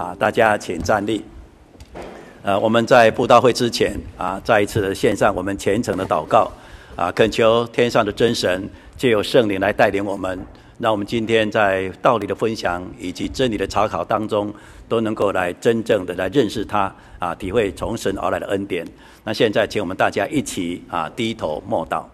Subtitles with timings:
[0.00, 1.22] 啊，大家请站立。
[2.42, 6.50] 呃，我们在布道会之前啊，再一次的献上我们虔诚的祷告
[6.96, 8.66] 啊，恳求天上的真神
[8.96, 10.38] 借由圣灵来带领我们，
[10.78, 14.50] 让我们今天在道理的分享以及真理的查考当中，
[14.88, 18.86] 都能够来真正的来认识他啊，体会从神而来的恩典。
[19.24, 22.04] 那现在，请我们大家一起啊，低头默祷，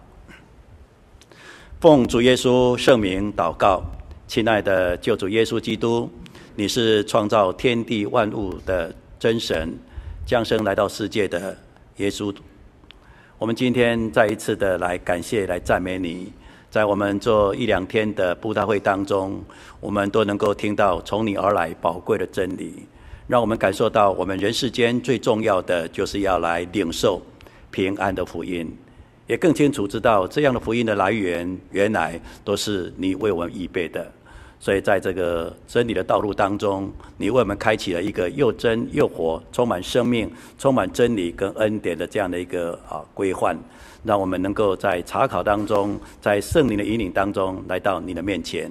[1.79, 3.81] 奉主耶稣圣名祷告，
[4.27, 6.11] 亲爱的救主耶稣基督，
[6.59, 9.71] 你是创造天地万物的真神。
[10.25, 11.55] 降生来到世界的
[11.97, 12.33] 耶稣，
[13.37, 16.33] 我们今天再一次的来感谢、来赞美你。
[16.71, 19.39] 在我们这一两天的布道会当中，
[19.79, 22.87] 我们都能够听到从你而来宝贵的真理，
[23.27, 27.21] 让我们感受到我们人世间最重要的就是要来领受
[27.69, 28.75] 平安的福音，
[29.27, 34.11] 也更清楚知道这样的福音的来源，原来都是你为我们预备的。
[34.59, 43.55] 所以，在这个真理的道路当中，你为我们开启了一个又真又活、充满生命、充满真理跟恩典的这样的一个啊规范，
[44.03, 48.69] 让我们能够在查考当中，在圣灵的引领当中来到你的面前。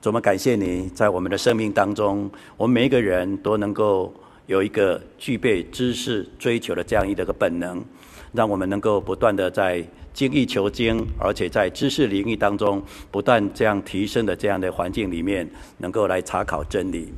[0.00, 4.14] 主，我们感谢你在我们的生命当中，我们每一个人都能够
[4.46, 7.84] 有一个具备知识追求的这样一个本能，
[8.32, 9.84] 让我们能够不断的在。
[10.16, 17.12] 精益求精，而且在知识领域当中不断这样提升的这样的环境里面，能够来查考真理。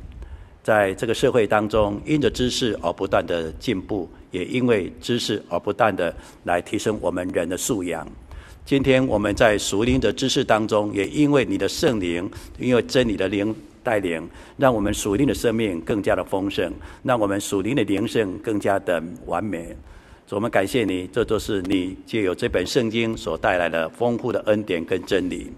[0.61, 8.05] 在这个社会当中，因着知识而不断的进步，也因为知识而不断的来提升我们人的素养。
[8.65, 16.69] 今天我们在属灵的知识当中，也因为你的圣灵，因为真理的灵带领，让我们属灵的生命更加的丰盛，
[17.03, 19.73] 让我们属灵的灵性更加的完美。
[20.35, 25.51] 我们感谢你，这都是你借由这本圣经所带来的丰富的恩典跟真理。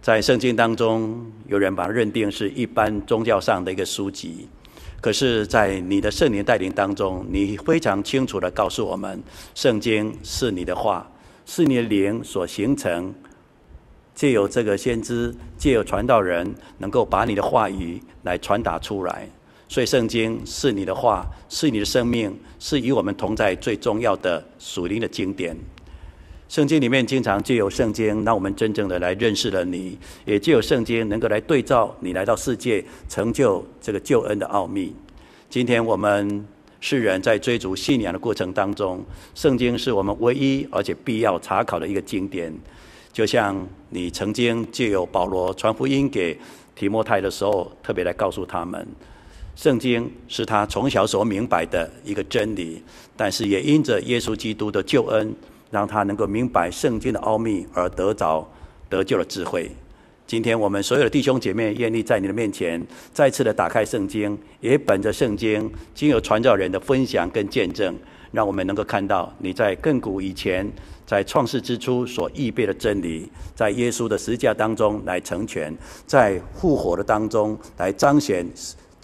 [0.00, 4.48] 在圣经当中，有人把它认定是一般宗教上的一个书籍，
[5.00, 9.20] 可是，在你的圣灵带领当中，你非常清楚地告诉我们，
[9.56, 11.10] 圣经是你的话，
[11.44, 13.12] 是你灵所形成，
[14.14, 19.28] 借由这个先知，借由传道人，能够把你的话语来传达出来。
[19.68, 25.56] 所以，圣经是你的话，是你的生命，是与我们同在最重要的属灵的经典。
[26.48, 34.94] 圣经里面经常借由圣经，让我们真正的来认识了你，也借由圣经能够来对照你来到世界，成就这个救恩的奥秘。
[35.50, 36.46] 今天我们
[36.80, 42.56] 世人在追逐信仰的过程当中，圣经是我们唯一而且必要查考的一个经典。
[43.12, 46.38] 就像你曾经借由保罗传福音给
[46.76, 48.86] 提摩太的时候，特别来告诉他们。
[49.56, 52.82] 圣经是他从小所明白的一个真理，
[53.16, 55.34] 但是也因着耶稣基督的救恩，
[55.70, 58.46] 让他能够明白圣经的奥秘而得着
[58.90, 59.70] 得救的智慧。
[60.26, 62.84] 今天我们所有的弟兄姐妹愿意在你的面前
[63.14, 67.96] 再次的打开圣经，也本着圣经经由传教人的分享跟见证，
[68.32, 70.70] 让我们能够看到你在亘古以前，
[71.06, 75.74] 在创世之初所预备的真理，在耶稣的十字架当中来成全，
[76.06, 78.46] 在复活的当中来彰显。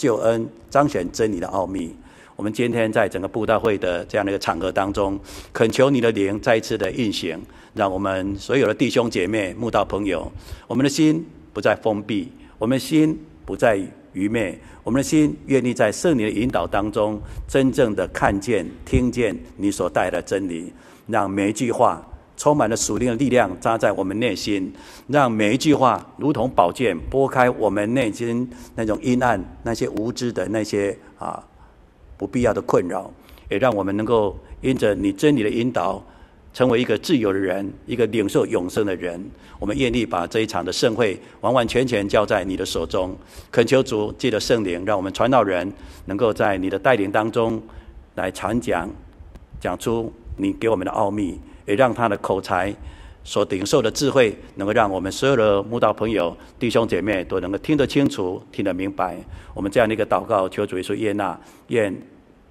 [0.02, 1.94] 救恩彰显真理的奥秘。
[2.34, 5.16] 我们今天在整个布道会的这样的一个场合当中，
[5.52, 7.40] 恳求你的灵再一次的运行，
[7.72, 10.28] 让我们所有的弟兄姐妹、慕道朋友，
[10.66, 13.80] 我们的心不再封闭，我们的心不再
[14.12, 20.72] 愚昧，我们的心愿意在圣灵的引导当中，真正的看见、听见你所带来的真理，
[21.06, 22.04] 让每一句话。
[22.42, 24.72] 充满了属灵的力量扎在我们内心，
[25.06, 31.40] 让每一句话如同宝剑，拨开我们内心那种阴暗、那些无知的那些啊
[32.16, 33.08] 不必要的困扰，
[33.48, 36.04] 也让我们能够因着你真理的引导，
[36.52, 39.24] 成为一个自由的人，一个领受永生的人。
[39.60, 43.16] 我们愿意把这一场的盛会完完全全交在你的手中，
[43.52, 45.72] 恳求主借着圣灵，让我们传道人
[46.06, 47.62] 能够在你的带领当中
[48.16, 48.90] 来传讲，
[49.60, 51.38] 讲出你给我们的奥秘。
[51.66, 52.74] 也让他的口才
[53.24, 59.16] 所领受的智慧，能够让我们所有的慕道朋友、弟兄姐妹都能够听得清楚、听得明白。
[59.54, 61.38] 我们这样的一个祷告，求主耶稣耶纳，
[61.68, 61.94] 愿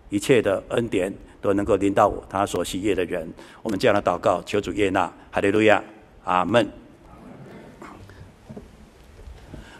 [0.10, 3.30] 一切的恩典都能够临到他所喜悦的人。
[3.62, 5.84] 我们这样的祷告，求主耶纳，哈利路亚，
[6.24, 6.66] 阿门。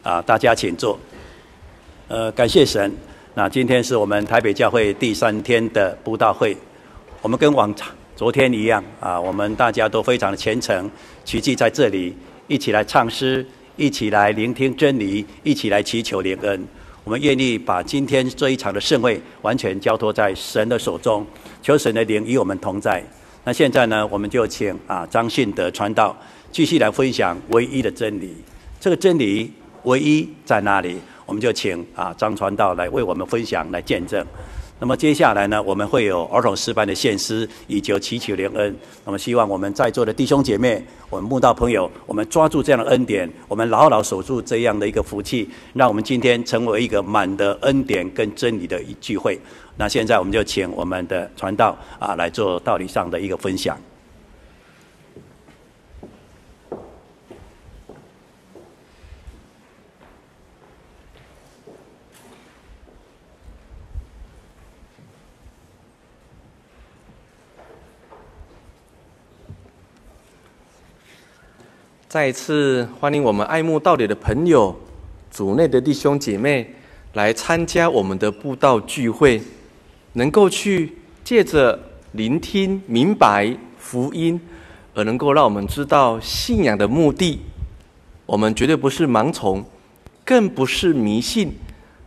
[0.04, 1.00] 啊，大家请坐。
[2.08, 2.92] 呃，感谢神。
[3.34, 6.58] 那今天是我们台北教会第三天的布道会，
[7.22, 7.96] 我们跟往常。
[8.22, 10.88] 昨天一样啊，我们大家都非常的虔诚，
[11.26, 12.16] 齐聚在这里，
[12.46, 13.44] 一起来唱诗，
[13.76, 16.68] 一起来聆听真理，一起来祈求怜恩。
[17.04, 21.26] 我们愿意把今天这一场的盛会完全交托在神的手中，
[21.64, 23.04] 求神的灵与我们同在。
[23.44, 26.16] 那现在呢，我们就请啊张信德传道
[26.52, 28.36] 继续来分享唯一的真理。
[28.80, 29.52] 这个真理
[29.86, 31.02] 唯一在哪里？
[31.26, 34.24] 我们就请啊张传道来为我们分享，来见证。
[34.82, 38.76] 那么接下来呢，我们会有儿童诗班的献诗，以求祈求怜恩。
[39.06, 49.40] 那么希望我们在座的弟兄姐妹，我们慕道朋友，我们抓住这样的恩典，我们牢牢守住这样的一个福气，让我们今天成为一个满的恩典跟真理的一聚会。
[49.78, 53.78] 那现在我们就请我们的传道啊来做道理上的一个分享。
[72.12, 74.76] 再一次欢迎我们爱慕道理的朋友、
[75.30, 76.70] 组内的弟兄姐妹
[77.14, 79.42] 来参加我们的布道聚会，
[80.12, 80.94] 能够去
[81.24, 81.80] 借着
[82.12, 84.38] 聆听、明白福音，
[84.94, 87.40] 而能够让我们知道信仰的目的。
[88.26, 89.64] 我们绝对不是盲从，
[90.26, 91.54] 更不是迷信，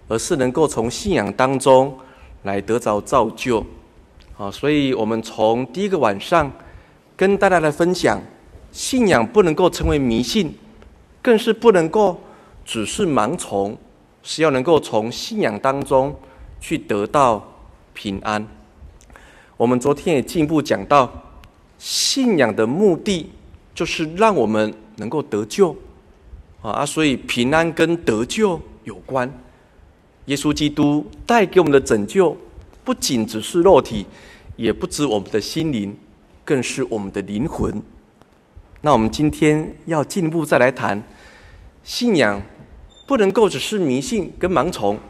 [0.08, 1.96] 而是能够从信仰当中
[2.42, 3.64] 来得着造就。
[4.34, 6.52] 好，所以我们从第一个晚上
[7.16, 8.20] 跟大家来分享。
[8.74, 10.52] 信仰不能够成为迷信，
[11.22, 12.20] 更是不能够
[12.64, 13.78] 只是盲从，
[14.24, 16.12] 是要能够从信仰当中
[16.60, 17.54] 去得到
[17.92, 18.44] 平安。
[19.56, 21.08] 我们昨天也进一步讲到，
[21.78, 23.30] 信仰的目的
[23.76, 25.74] 就是让我们能够得救
[26.60, 29.32] 啊，所以平安跟得救有关。
[30.24, 32.36] 耶稣基督带给我们的拯救，
[32.82, 34.04] 不仅只是肉体，
[34.56, 35.96] 也不止我们的心灵，
[36.44, 37.80] 更是我们的灵魂。
[38.84, 41.02] 那我们今天要进一步再来谈
[41.82, 42.38] 信仰，
[43.06, 45.00] 不能够只是迷信跟盲从。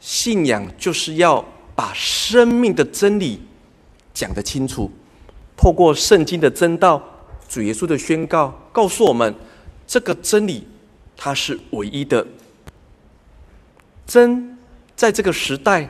[0.00, 1.42] 信仰就是要
[1.76, 3.40] 把生命的真理
[4.12, 4.90] 讲得清楚，
[5.56, 7.00] 透过圣经的真道、
[7.48, 9.32] 主耶稣的宣告，告诉我们
[9.86, 10.66] 这个真理
[11.16, 12.26] 它是唯一的。
[14.04, 14.58] 真
[14.96, 15.88] 在这个时代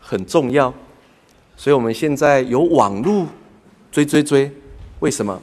[0.00, 0.74] 很重要，
[1.56, 3.28] 所以我们现在有网路
[3.92, 4.50] 追追追，
[4.98, 5.40] 为什么？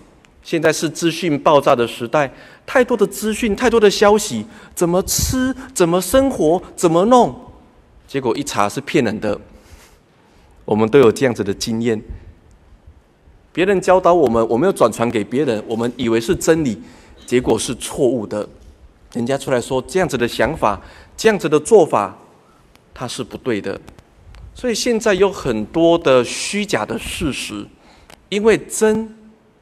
[0.49, 2.33] 现在是资讯爆炸的时代，
[2.65, 4.43] 太多的资讯，太多的消息，
[4.73, 7.39] 怎么吃，怎么生活，怎么弄，
[8.07, 9.39] 结果一查是骗人的。
[10.65, 12.01] 我们都有这样子的经验，
[13.53, 16.81] 别人教导我们，我们要转传给别人，我们以为是真理，
[17.27, 18.49] 结果是错误的。
[19.13, 20.81] 人家出来说这样子的想法，
[21.15, 22.17] 这样子的做法，
[22.91, 23.79] 它是不对的。
[24.55, 27.63] 所以现在有很多的虚假的事实，
[28.29, 29.18] 因为真。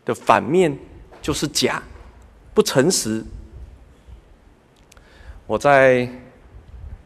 [0.07, 0.75] 的反面
[1.21, 1.83] 就是假，
[2.53, 3.21] 不诚实。
[5.45, 6.09] 我在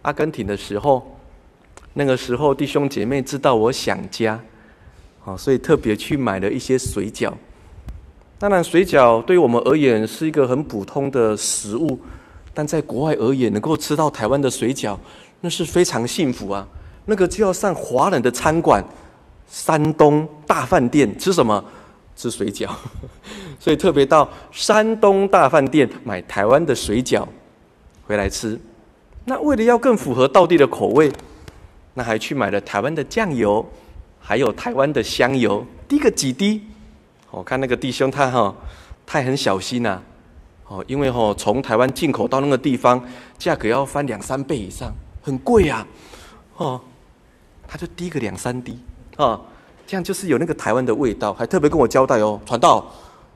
[0.03, 1.17] 阿根廷的时候，
[1.93, 4.39] 那个时候弟兄姐妹知道我想家，
[5.25, 7.33] 啊，所以特别去买了一些水饺。
[8.37, 11.99] 当然，水饺对于我们而言是一个很普通的食物，
[12.53, 14.95] 但在国外而言，能够吃到台湾的水饺，
[15.39, 16.67] 那是非常幸福啊！
[17.05, 18.83] 那个就要上华人的餐馆，
[19.47, 21.63] 山东大饭店吃什么？
[22.21, 22.69] 吃水饺，
[23.59, 27.27] 所以特别到山东大饭店买台湾的水饺
[28.05, 28.59] 回来吃。
[29.25, 31.11] 那为了要更符合道地的口味，
[31.95, 33.67] 那还去买了台湾的酱油，
[34.19, 36.61] 还有台湾的香油，滴个几滴。
[37.31, 38.55] 我看那个弟兄他哈，
[39.03, 39.99] 他也很小心呐。
[40.67, 43.03] 哦，因为哈从台湾进口到那个地方，
[43.39, 45.87] 价格要翻两三倍以上，很贵呀。
[46.57, 46.79] 哦，
[47.67, 48.77] 他就滴个两三滴
[49.17, 49.41] 啊。
[49.91, 52.89] 这样就是有那个台湾的味道，还特别跟我交代哦，传道，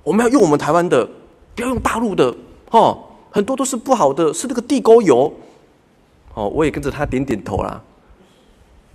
[0.04, 1.06] 我们要用我们台湾的，
[1.54, 2.34] 不要用大陆的，
[2.72, 2.98] 哦，
[3.30, 5.34] 很多都是不好的，是那个地沟油。
[6.34, 7.84] 哦，我也跟着他点点头啦。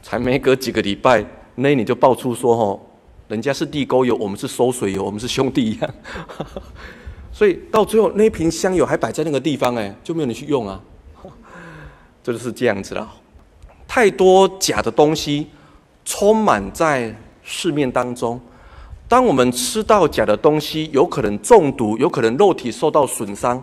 [0.02, 1.22] 才没隔几个礼拜，
[1.56, 2.80] 那你就爆出说，哦，
[3.28, 5.94] 人家是地沟油，我们是收水油，我们是兄弟一样。
[7.30, 10.80] 所以到最后，那瓶香油还摆在那个地方，哎，就没有人去用啊。
[12.22, 13.06] 这 就是这样子了，
[13.86, 15.48] 太多假的东西
[16.06, 17.14] 充满在。
[17.50, 18.40] 市面当中，
[19.08, 23.60] 当我们吃到假的东西，有可能中毒，有可能肉体受到损伤。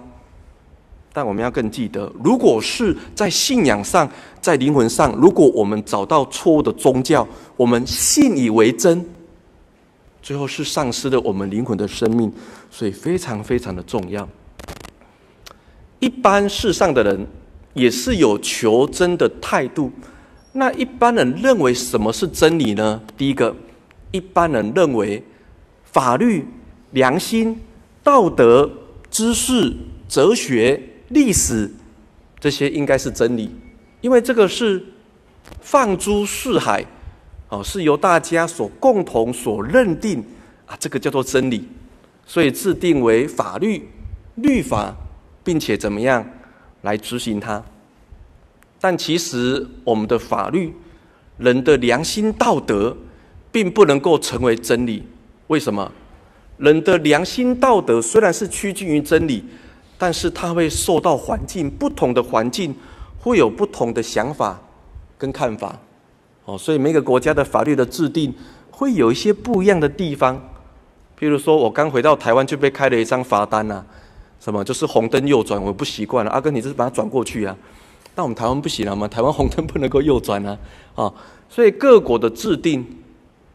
[1.13, 4.07] 但我们要更记得，如果是在信仰上，
[4.41, 7.25] 在灵魂上，如果我们找到错误的宗教，
[7.55, 9.03] 我们信以为真，
[10.21, 12.29] 最后是丧失了我们灵魂的生命，
[12.69, 14.27] 所以非常非常的重要。
[15.99, 17.25] 一般世上的人
[17.73, 19.89] 也是有求真的态度。
[20.51, 23.01] 那一般人认为什么是真理呢？
[23.17, 23.55] 第一个。
[24.11, 25.23] 一般人认为，
[25.83, 26.45] 法律、
[26.91, 27.59] 良心、
[28.03, 28.69] 道德、
[29.09, 29.73] 知识、
[30.07, 31.71] 哲学、历史，
[32.39, 33.49] 这些应该是真理，
[34.01, 34.83] 因为这个是
[35.61, 36.85] 放诸四海，
[37.49, 40.23] 哦，是由大家所共同所认定
[40.65, 41.67] 啊，这个叫做真理，
[42.25, 43.87] 所以制定为法律、
[44.35, 44.95] 律法，
[45.43, 46.25] 并且怎么样
[46.81, 47.63] 来执行它。
[48.79, 50.73] 但其实我们的法律、
[51.37, 52.95] 人的良心道德，
[53.57, 55.01] 并不能够成为真理。
[55.47, 55.91] 为什么？
[56.59, 59.43] 人的良心道德虽然是趋近于真理，
[59.97, 62.75] 但是它会受到环境，不同的环境
[63.17, 64.61] 会有不同的想法
[65.17, 65.75] 跟看法。
[66.45, 68.31] 哦，所以每个国家的法律的制定
[68.69, 70.39] 会有一些不一样的地方。
[71.19, 73.83] 譬如说，我刚回到台湾就被开了一张罚单啊，
[74.39, 76.29] 什么就是红灯右转，我不习惯了。
[76.29, 77.57] 阿哥，你这是把它转过去啊？
[78.13, 79.07] 那我们台湾不行了吗？
[79.07, 80.55] 台湾红灯不能够右转啊！
[80.93, 81.11] 啊，
[81.49, 82.85] 所以各国的制定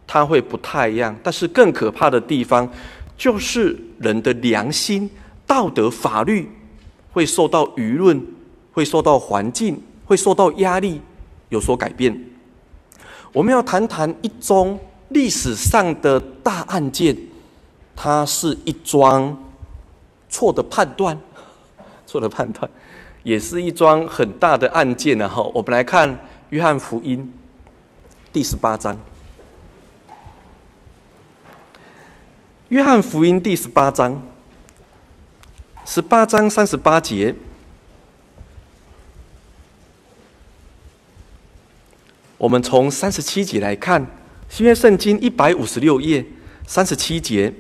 [0.07, 1.17] 它会不太一样。
[1.23, 2.69] 但是更可怕的地方
[3.17, 5.09] 就是人的良心、
[5.47, 6.51] 道德、法律
[7.13, 8.25] 会受到舆论、
[8.73, 11.01] 会受到环境、会受到压力
[11.51, 12.19] 有所改变。
[13.33, 14.79] 我们要谈谈一宗
[15.09, 17.17] 历史上的大案件，
[17.97, 19.37] 它是一桩
[20.29, 21.19] 错的判断，
[22.07, 22.71] 错的判断，
[23.23, 25.29] 也是一桩很大的案件呢。
[25.29, 26.11] 哈，我们来看
[26.51, 27.33] 《约翰福音》
[28.33, 28.95] 第十八章，
[32.73, 34.23] 《约翰福音》第十八章，
[35.85, 37.35] 十八章三十八节。
[42.39, 44.07] 我们从三十七节来看，
[44.49, 46.25] 新约圣经一百五十六页
[46.67, 47.53] 三十七节，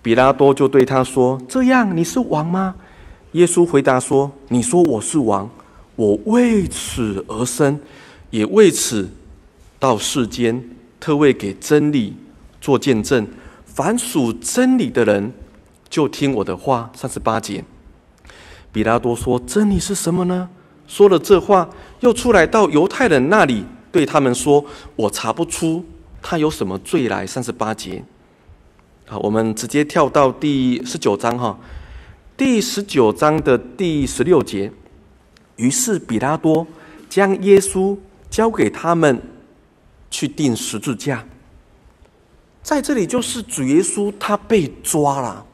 [0.00, 2.74] 比拉多就对他说：“这样你是王吗？”
[3.32, 5.50] 耶稣回答说：“你说我是王，
[5.94, 7.78] 我为此而生，
[8.30, 9.10] 也为此
[9.78, 12.16] 到世间，特为给真理
[12.62, 13.28] 做见证。
[13.76, 15.34] 凡属真理的人，
[15.90, 17.62] 就听我的话。”三十八节，
[18.72, 20.48] 比拉多说：“真理是什么呢？”
[20.88, 21.68] 说了这话，
[22.00, 23.66] 又出来到犹太人那里。
[23.92, 24.64] 对他们说
[24.96, 25.84] ：“我查不出
[26.22, 28.02] 他有什么罪来。”三十八节，
[29.06, 31.58] 好，我们直接跳到第十九章哈。
[32.34, 34.72] 第十九章的第十六节，
[35.56, 36.66] 于是比拉多
[37.10, 37.98] 将耶稣
[38.30, 39.20] 交给他们
[40.10, 41.26] 去钉十字架。
[42.66, 45.46] 在这里就是主耶稣他被抓了。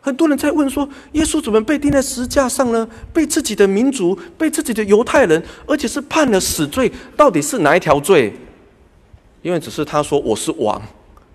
[0.00, 2.88] 很多人在问说：耶稣怎么被钉在十字架上呢？
[3.12, 8.32] 被自己的民族、被自己的犹太人，而且是判了死罪，到底是哪一条罪？
[9.42, 10.80] 因为只是他说我是王，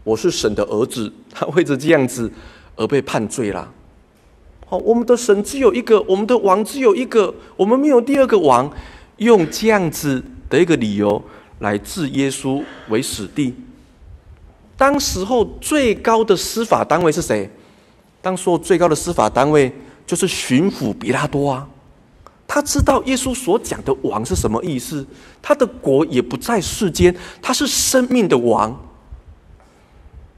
[0.06, 2.32] 我是神的儿子，他为着这样子
[2.78, 3.70] 而被判罪了。
[4.68, 8.72] 好，我们的神只有一个，我们的王只有一个，我们没有第二个王，
[9.18, 11.22] 用这样子的一个理由
[11.60, 13.54] 来置耶稣为死地。
[14.80, 17.52] 当时候最高的司法单位是谁？
[18.22, 19.70] 当时候最高的司法单位
[20.08, 21.68] 就是巡抚比拉多啊，
[22.48, 25.06] 他知道耶稣所讲的王是什么意思，
[25.42, 28.74] 他的国也不在世间，他是生命的王。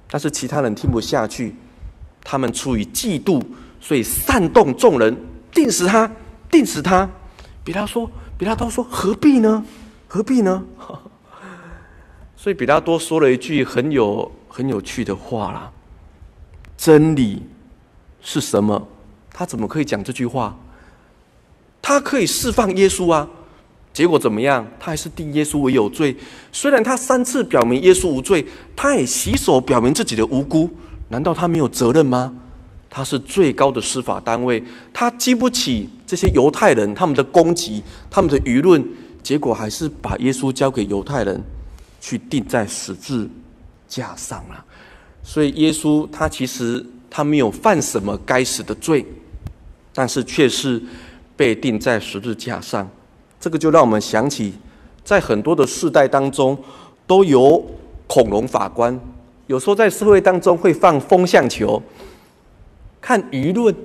[0.10, 1.56] 但是其他人听不下去，
[2.24, 3.40] 他们出于嫉妒，
[3.80, 5.16] 所以煽动众人
[5.54, 6.12] 定死他，
[6.50, 7.08] 定死他。
[7.64, 9.64] 比拉说，比拉多说何必呢？
[10.08, 10.64] 何必呢？
[12.42, 15.72] 所以比拉多说了一句很有很有趣的话啦：
[16.76, 17.44] 真理。
[18.20, 18.88] 是什么？
[19.32, 20.58] 他怎么可以讲这句话？
[21.84, 23.30] 他可以释放耶稣啊，
[23.94, 24.68] 结果怎么样？
[24.80, 26.18] 他还是定耶稣为有罪。
[26.52, 28.44] 虽然他三次表明耶稣无罪，
[28.76, 30.68] 他也洗手表明自己的无辜。
[31.10, 32.34] 难道他没有责任吗？
[32.90, 38.84] 他是最高的司法单位，他经不起这些犹太人他们的攻击、他们的舆论，
[39.22, 41.44] 结果还是把耶稣交给犹太人
[42.02, 43.30] 去钉在十字
[43.88, 44.66] 架上了。
[45.24, 46.86] 所以耶稣他其实。
[47.14, 49.06] 他没有犯什么该死的罪，
[49.94, 50.82] 但是却是
[51.36, 52.90] 被钉在十字架上。
[53.38, 54.54] 这个就让我们想起，
[55.04, 56.58] 在很多的世代当中，
[57.06, 57.62] 都有
[58.08, 58.98] 恐龙法官。
[59.48, 61.84] 有时候在社会当中会放风向球，
[63.02, 63.76] 看舆论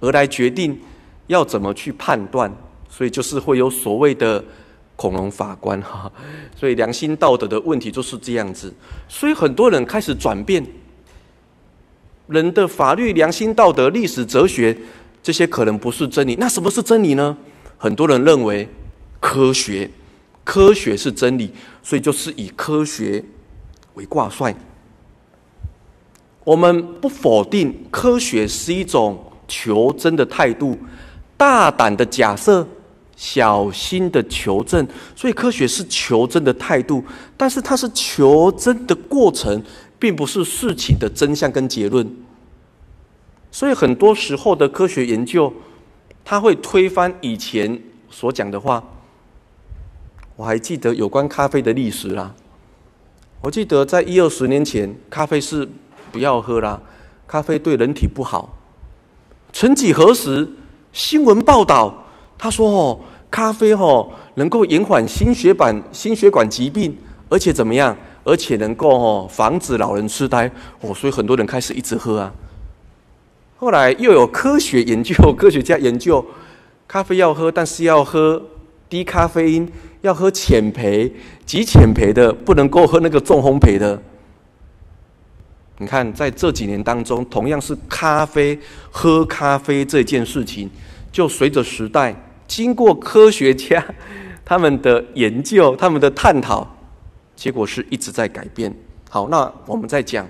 [0.00, 0.78] 而来决定
[1.28, 2.54] 要怎么去判断。
[2.90, 4.44] 所以就是会有所谓的
[4.96, 6.10] 恐龙法官哈。
[6.56, 8.74] 所以良心道德的问题就是这样子。
[9.08, 10.66] 所以很多人开始转变。
[12.28, 14.76] 人的法律、良心、道德、历史、哲学，
[15.22, 16.34] 这些可能不是真理。
[16.40, 17.36] 那什么是真理呢？
[17.78, 18.68] 很多人认为
[19.20, 19.88] 科学，
[20.42, 21.52] 科学是真理，
[21.84, 23.24] 所以就是以科学
[23.94, 24.52] 为挂帅。
[26.42, 30.76] 我们不否定科学是一种求真的态度，
[31.36, 32.66] 大胆的假设，
[33.16, 34.86] 小心的求证。
[35.16, 37.02] 所以科学是求证的态度，
[37.36, 39.60] 但是它是求证的过程。
[39.98, 42.06] 并不是事情的真相跟结论，
[43.50, 45.50] 所以很多时候的科学研究，
[46.22, 47.80] 它会推翻以前
[48.10, 48.84] 所讲的话。
[50.36, 52.34] 我还记得有关咖啡的历史啦，
[53.40, 55.66] 我记得在一二十年前，咖啡是
[56.12, 56.78] 不要喝啦，
[57.26, 58.54] 咖啡对人体不好。
[59.50, 60.46] 曾几何时，
[60.92, 62.05] 新闻报道
[62.38, 63.00] 他说哦，
[63.30, 66.96] 咖啡吼能够延缓心血管心血管疾病，
[67.28, 67.96] 而且怎么样？
[68.24, 70.50] 而且能够哦防止老人痴呆
[70.80, 72.32] 哦，所以很多人开始一直喝啊。
[73.56, 76.26] 后来又有科学研究， 科学家研究
[76.88, 78.42] 咖啡要喝，但是要喝
[78.88, 79.68] 低咖啡因，
[80.00, 81.10] 要喝浅焙、
[81.44, 84.02] 极浅焙的，不能够喝那个重烘焙的。
[85.78, 88.58] 你看，在这几年当中，同样是咖啡，
[88.90, 90.68] 喝咖啡这件事情，
[91.12, 92.14] 就随着时代，
[92.46, 93.84] 经过科学家
[94.44, 96.66] 他们的研究、他们的探讨，
[97.34, 98.74] 结果是一直在改变。
[99.10, 100.26] 好，那我们再讲，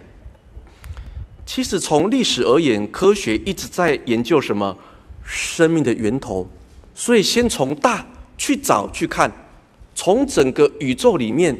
[1.45, 4.77] 其实从历史而言，科学一直在研究什么？
[5.25, 6.49] 生命的源头。
[6.95, 8.07] 所以，先从大
[8.39, 9.31] 去找去看，
[9.95, 11.57] 从整个宇宙里面，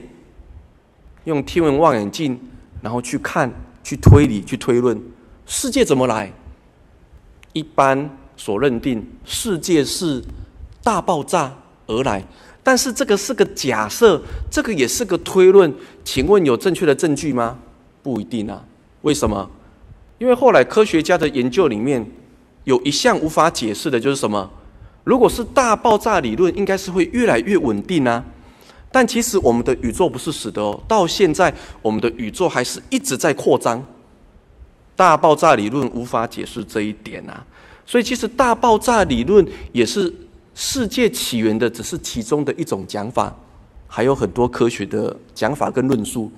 [1.25, 2.41] 用天文望远镜，
[2.83, 3.53] 然后去看。
[3.87, 5.01] 去推理、去推论，
[5.47, 6.33] 世界怎么来？
[7.53, 10.21] 一般所认定，世界是
[10.87, 11.53] 大爆炸
[11.89, 12.25] 而来，
[12.63, 15.75] 但是这个是个假设，这个也是个推论。
[16.05, 17.59] 请问有正确的证据吗？
[18.05, 18.63] 不一定啊。
[19.03, 19.51] 为什么？
[20.19, 22.09] 因为后来科学家的研究里面
[22.63, 24.49] 有一项无法解释的，就是什么？
[25.03, 28.25] 如果是大爆炸理论，应该是会越来越稳定啊。
[28.93, 31.53] 但其实我们的宇宙不是死的哦，到现在
[31.83, 33.85] 我们的宇宙还是一直在扩张。
[34.95, 37.45] 大爆炸理论无法解释这一点啊，
[37.85, 40.15] 所以其实大爆炸理论也是
[40.59, 43.37] 世界起源的，只是其中的一种讲法，
[43.87, 46.33] 还有很多科学的讲法跟论述。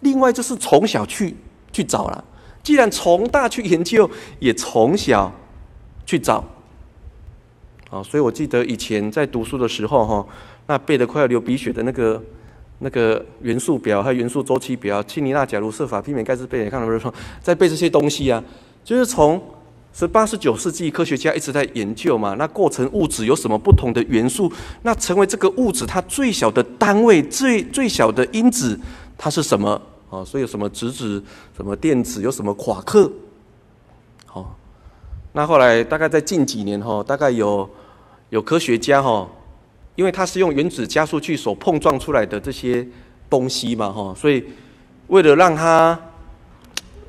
[0.00, 1.34] 另外就是从小去
[1.72, 2.24] 去找了，
[2.62, 4.08] 既然从大去研究，
[4.38, 5.32] 也从小
[6.04, 6.44] 去找。
[7.88, 10.26] 啊，所以我记得以前在读书的时候，哈。
[10.66, 12.22] 那背得快要流鼻血的那个
[12.78, 16.98] 那个元素表，还有元素周期表，氢尼钠钾銣銫钠鈈镁钙质钡，你看到没有？
[16.98, 18.42] 说在背这些东西啊，
[18.84, 19.42] 就是从
[19.92, 22.34] 十八、十九世纪科学家一直在研究嘛。
[22.34, 24.50] 那构成物质有什么不同的元素？
[24.82, 28.78] 那成为这个物质它最小的单位、最最小的因子，
[29.18, 29.80] 它是什么？
[30.10, 31.22] 哦，所以有什么质子、
[31.56, 33.10] 什么电子，有什么夸克？
[34.26, 34.56] 好，
[35.32, 37.68] 那后来大概在近几年哈，大概有
[38.30, 39.28] 有科学家哈。
[39.94, 42.86] 因为它是用原子加速器所碰撞出来的这些
[43.28, 44.42] 东西嘛，哈，所以
[45.08, 45.98] 为了让它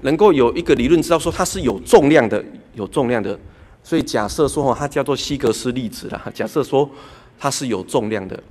[0.02, 3.40] 能够有一个理论知道说它是有重量的，有重量的，
[3.84, 6.22] 所以假设说哈，它叫做希格斯粒子啦。
[6.34, 6.90] 假设说
[7.40, 8.42] 它是有重量的，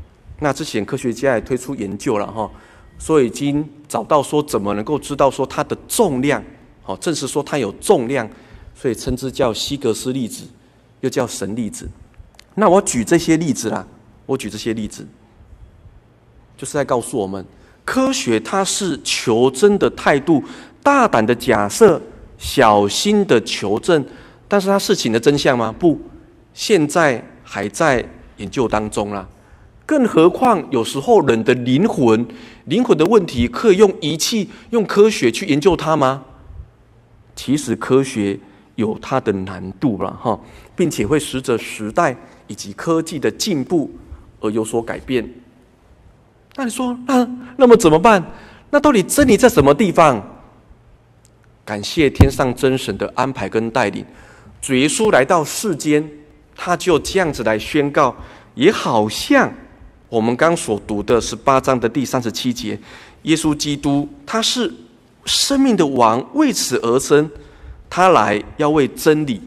[0.40, 2.50] 那之前科学家也推出研究了哈，
[2.98, 6.42] 说已经找到说怎么能够知道说它的重量，
[6.82, 8.28] 好，证实说它有重量，
[8.74, 10.44] 所以称之叫希格斯粒子，
[11.00, 11.88] 又叫神粒子。
[12.54, 13.86] 那我举这些例子啦。
[14.24, 15.04] 我举这些例子，
[16.56, 17.44] 就是在告诉我们，
[17.84, 20.42] 科学它是求真的态度，
[20.80, 22.00] 大胆的假设，
[22.42, 24.04] 小心的求证。
[24.48, 25.72] 但是他事情的真相吗？
[25.78, 25.96] 不，
[26.52, 28.04] 现在还在
[28.38, 29.26] 研究当中啦。
[29.86, 32.26] 更何况有时候人的灵魂，
[32.64, 36.24] 灵魂的问题，可以用仪器、用科学去研究它吗？
[37.36, 38.38] 其实科学
[38.74, 40.38] 有它的难度了哈，
[40.74, 42.16] 并且会随着时代
[42.48, 43.88] 以及科技的进步。
[44.44, 45.24] 而有所改变，
[46.56, 47.24] 那你说，那
[47.56, 48.20] 那么怎么办？
[48.70, 50.20] 那到底真理在什么地方？
[51.72, 54.04] 感谢天上真神的安排跟带领，
[54.60, 56.06] 主耶稣来到世间，
[56.54, 58.14] 他就这样子来宣告，
[58.54, 59.50] 也好像
[60.10, 62.78] 我们刚所读的十八章的第三十七节，
[63.22, 64.70] 耶稣基督他是
[65.24, 67.30] 生命的王，为此而生，
[67.88, 69.40] 他来要为真理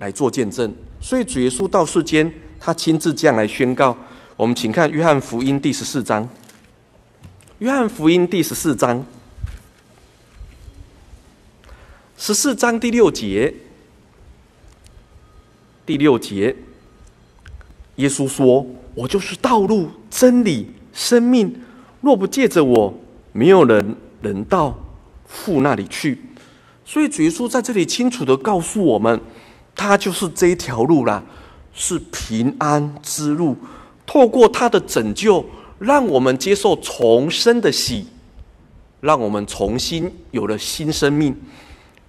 [0.00, 3.96] 来做见证，所以主耶稣到世间，他亲自这样来宣告。
[4.34, 6.24] 我们请看《约翰福音》第十四章，
[7.58, 9.06] 《约翰福音》第十四章，
[12.16, 13.52] 十四章第六节，
[15.84, 16.54] 第六节，
[17.96, 21.60] 耶稣说：“我就是道路、真理、生命，
[22.00, 22.94] 若不借着我，
[23.32, 24.78] 没有人能到
[25.26, 26.20] 父那里去。”
[26.86, 29.20] 所以主耶稣在这里清楚地告诉我们，
[29.74, 31.22] 他就是这一条路啦，
[31.74, 33.56] 是平安之路。
[34.06, 35.44] 透过他的拯救，
[35.80, 38.06] 让我们接受重生的喜，
[39.00, 41.34] 让我们重新有了新生命，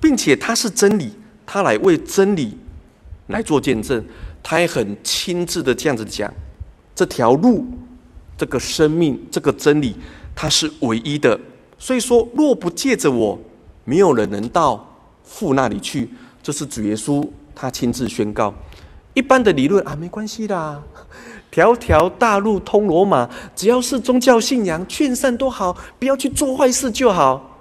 [0.05, 1.11] 并且他是真理，
[1.47, 2.55] 他来为真理
[3.29, 4.05] 来做见证，
[4.43, 6.31] 他也很亲自的这样子讲，
[6.93, 7.65] 这条路、
[8.37, 9.95] 这个生命、这个真理，
[10.35, 11.39] 它是唯一的。
[11.79, 13.39] 所以说，若不借着我，
[13.83, 14.87] 没有人能到
[15.23, 16.07] 父那里去。
[16.43, 18.53] 这是主耶稣他亲自宣告。
[19.15, 20.83] 一般的理论啊，没关系的。
[21.49, 27.59] 条条大路通罗马，只要是宗教信仰，劝善都好，不要去做坏事就好，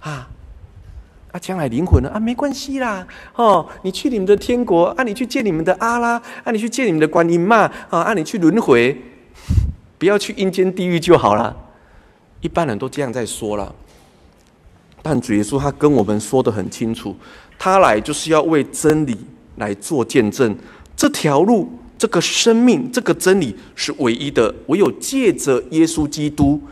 [0.00, 0.30] 啊，
[1.34, 2.08] 啊，将来灵魂呢？
[2.14, 6.10] 啊，没关系啦，哦，你去你们的天国，啊，你去见你们的阿拉，
[6.44, 8.96] 啊，你去见你们的观音嘛，啊，啊，你去轮回，
[9.98, 11.56] 不要去阴间地狱就好了。
[12.40, 13.74] 一般人都这样在说了，
[15.02, 17.16] 但主耶稣他跟我们说得很清楚，
[17.58, 19.18] 他来就是要为真理
[19.56, 20.56] 来做见证，
[20.94, 21.68] 这条路、
[21.98, 26.62] 这个生命、这个真理是唯一的，唯有借着耶稣基督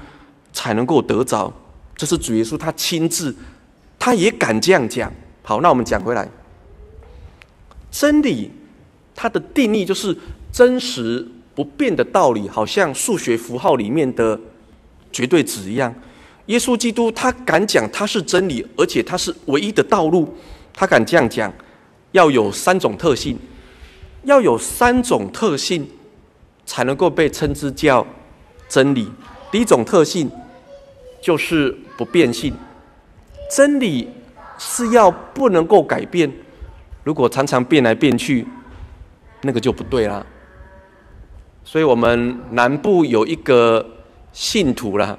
[0.53, 1.53] 才能够得着。
[1.97, 3.35] 这是主耶稣他亲自。
[4.05, 5.13] 他也敢这样讲。
[5.45, 6.29] 好，那我们讲回来，
[7.89, 8.51] 真理
[9.15, 10.17] 它的定义就是
[10.51, 14.41] 真实不变的道理，好像数学符号里面的
[15.13, 15.95] 绝对值一样。
[16.47, 20.37] 耶稣基督他敢讲他是真理，而且他是唯一的道路。
[20.75, 21.53] 他敢这样讲，
[22.11, 23.39] 要有三种特性，
[24.25, 25.89] 要有三种特性
[26.67, 28.05] 才能够被称之叫
[28.69, 29.09] 真理。
[29.53, 30.29] 第一种特性
[31.21, 32.53] 就是不变性。
[33.55, 34.09] 真理
[34.57, 36.33] 是要不能够改变，
[37.05, 38.47] 如果常常变来变去，
[39.43, 40.25] 那个就不对啦。
[41.63, 43.85] 所以，我们南部有一个
[44.33, 45.19] 信徒啦，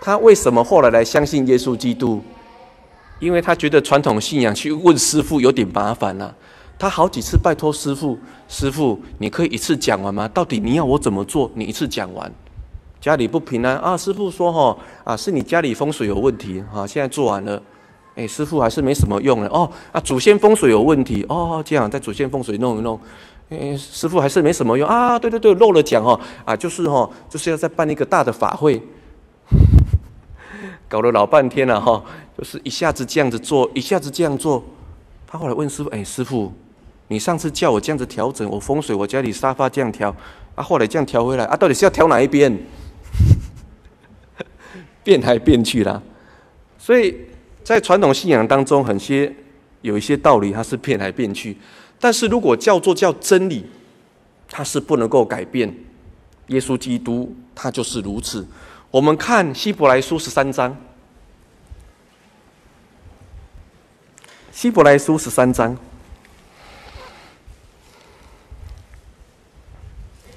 [0.00, 2.22] 他为什么后来来相信耶稣基督？
[3.18, 6.32] 因为他觉得传统信仰去问师傅有点麻烦啦。
[6.78, 8.16] 他好几次拜托师傅
[8.46, 10.28] ：“师傅，你可以一次讲完吗？
[10.28, 11.50] 到底你要我怎么做？
[11.54, 12.32] 你一次讲完。”
[13.00, 13.96] 家里不平安啊！
[13.96, 16.84] 师傅说：“哈啊，是你家里风水有问题哈。
[16.84, 17.62] 现在做完了，
[18.16, 19.70] 哎，师傅还是没什么用了哦。
[19.92, 21.62] 啊，祖先风水有问题哦。
[21.64, 22.98] 这样在祖先风水弄一弄，
[23.50, 25.16] 哎，师傅还是没什么用啊。
[25.16, 28.82] 对对对，漏了讲哦啊，就是哈，就是要再办一个大的法会，
[30.88, 32.02] 搞了老半天了哈，
[32.36, 34.64] 就是一下子这样子做，一下子这样做。
[35.24, 36.52] 他后来问师傅：哎，师傅，
[37.06, 40.12] 你上次叫我这样子调整我风水，我家里沙发这样调
[40.56, 42.52] 啊，后来这样调回来啊，到底是要调哪一边？”
[45.08, 46.02] 变来变去啦，
[46.76, 47.16] 所以
[47.64, 49.34] 在传统信仰当中，很些
[49.80, 51.56] 有一些道理，它是变来变去。
[51.98, 53.64] 但是如果叫做叫真理，
[54.50, 55.74] 它是不能够改变。
[56.48, 58.46] 耶稣基督他就是如此。
[58.90, 60.76] 我们看希伯来书十三章，
[64.52, 65.74] 希伯来书十三章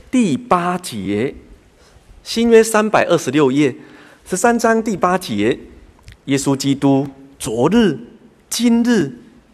[0.09, 1.35] 第八节，
[2.23, 3.75] 新约三百二十六页。
[4.25, 5.57] 十三章第八节，
[6.25, 7.05] 耶稣基督
[7.37, 7.97] 昨日、
[8.49, 9.11] 今日，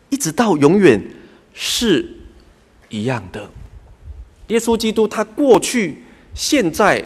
[0.09, 1.01] 一直到永远
[1.53, 2.07] 是
[2.89, 3.49] 一样的。
[4.47, 6.03] 耶稣基督他过去、
[6.33, 7.03] 现在，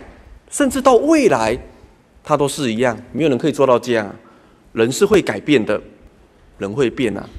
[0.50, 1.58] 甚至到未来，
[2.24, 2.98] 他都是一样。
[3.14, 4.14] 没有人可以做到这样。
[4.74, 5.82] 人是会改变的，
[6.58, 7.30] 人会变啊。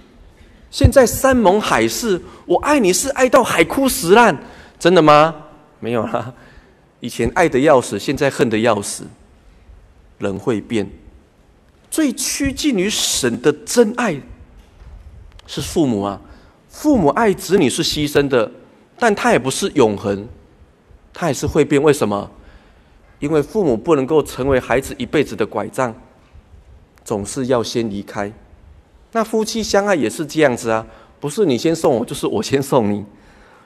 [0.70, 4.36] 现在山盟海誓，我爱你是爱到海枯石烂，
[4.78, 5.34] 真的吗？
[5.80, 6.32] 没有啦。
[7.00, 9.04] 以前爱得要死，现在恨得要死。
[10.22, 10.88] 人会变，
[11.90, 14.22] 最趋近于神的真爱
[15.46, 16.20] 是父母啊！
[16.68, 18.50] 父母爱子女是牺牲的，
[18.98, 20.26] 但他也不是永恒，
[21.12, 21.82] 他也是会变。
[21.82, 22.30] 为什么？
[23.18, 25.94] 因为父母不能够成为孩子一辈子的拐杖，
[27.04, 28.32] 总是要先离开。
[29.10, 30.86] 那夫妻相爱也是这样子啊，
[31.20, 33.04] 不是你先送我，就是我先送你。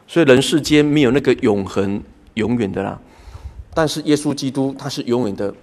[0.08, 2.02] 所以人世间没有那个永恒、
[2.34, 2.98] 永远的啦。
[3.74, 5.54] 但是耶稣基督他是永远的。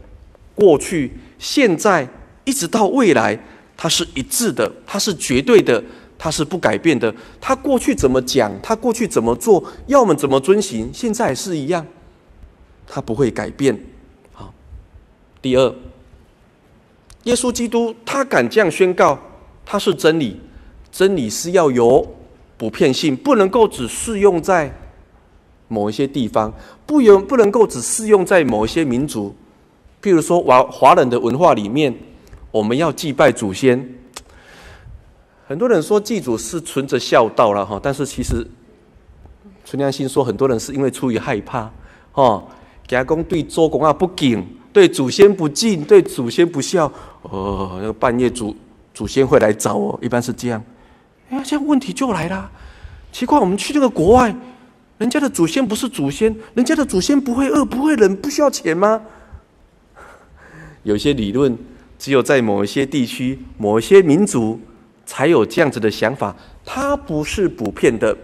[0.56, 2.08] 过去、现在，
[2.46, 3.40] 一直到未来，
[3.76, 5.84] 它是一致的，它是绝对的，
[6.18, 7.14] 它是不改变的。
[7.42, 11.86] 他过去怎么讲，他过去怎么做，要么怎么遵行，现在也是一样，
[12.88, 13.78] 他不会改变。
[14.32, 14.54] 好，
[15.42, 15.76] 第二，
[17.24, 19.20] 耶稣基督他敢这样宣告，
[19.66, 20.40] 他是真理，
[20.92, 22.16] 真理是要有
[22.58, 24.74] 普遍性，不能够只适用在
[25.68, 26.54] 某一些地方，
[26.86, 29.36] 不有不能够只适用在某一些民族。
[30.04, 31.96] 譬如说，华华人的文化里面，
[32.52, 33.90] 我们要祭拜祖先。
[35.48, 38.46] 很多人说祭祖是存着孝道了哈，但是其实，
[39.64, 41.72] 存良心说，很多人是因为出于害怕，
[42.16, 42.44] 哦，
[42.86, 48.54] 家公对周公啊不敬，对祖先不敬，对祖先不孝，哦，那个半夜祖
[48.94, 50.62] 祖先会来找我，一般是这样。
[51.30, 52.52] 哎呀，这样问题就来了。
[53.14, 54.36] 奇怪，我们去那个国外，
[54.98, 59.02] 人家的祖先不是祖先，人家的祖先不会饿，不会冷，不需要钱吗？
[60.84, 61.58] 有些理论
[61.98, 64.60] 只有在某一些地区、某一些民族
[65.06, 68.16] 才有这样子的想法，它不是普遍的。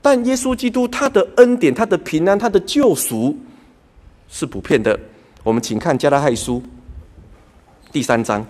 [0.00, 3.36] 但耶稣基督他的恩典、他的平安、他的救赎
[4.28, 4.98] 是普遍的。
[5.42, 6.62] 我们请看加拉太书
[7.90, 8.46] 第三章，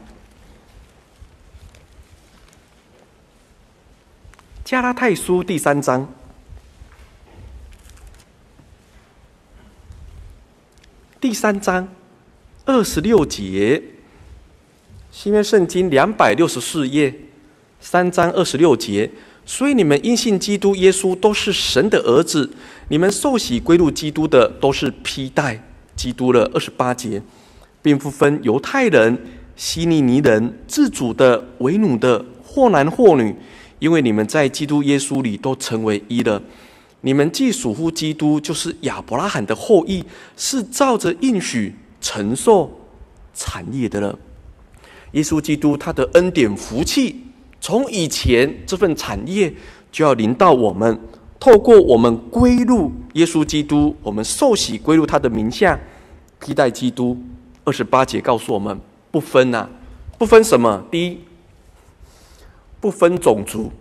[4.64, 6.08] 加拉太书第三章
[11.20, 11.88] 第三章。
[12.66, 13.82] 二十六节，
[15.10, 17.14] 新约圣经两百六十四页，
[17.78, 19.10] 三章二十六节。
[19.44, 22.50] 所以你们因信基督耶稣都是神的儿子，
[22.88, 25.62] 你们受洗归入基督的都是披戴
[25.94, 26.50] 基督了。
[26.54, 27.20] 二十八节，
[27.82, 29.18] 并不分犹太人、
[29.54, 33.36] 希利尼人、自主的、为奴的，或男或女，
[33.78, 36.42] 因为你们在基督耶稣里都成为一了。
[37.02, 40.02] 你们既属乎基督，就是亚伯拉罕的后裔，
[40.38, 42.70] 是照着应许承受
[43.32, 44.18] 产业的了。
[45.12, 47.22] 耶稣基督他的恩典福气。
[47.62, 49.50] 从以前这份产业
[49.90, 51.00] 就要临到我们，
[51.40, 55.80] 透过我们归入耶稣基督，我们受洗归入他的名下，
[56.38, 57.16] 披戴基督。
[57.64, 58.78] 二十八节告诉我们，
[59.10, 59.66] 不分呐、
[60.18, 60.84] 不分什么？
[60.90, 61.20] 第一，
[62.80, 63.72] 不分种族。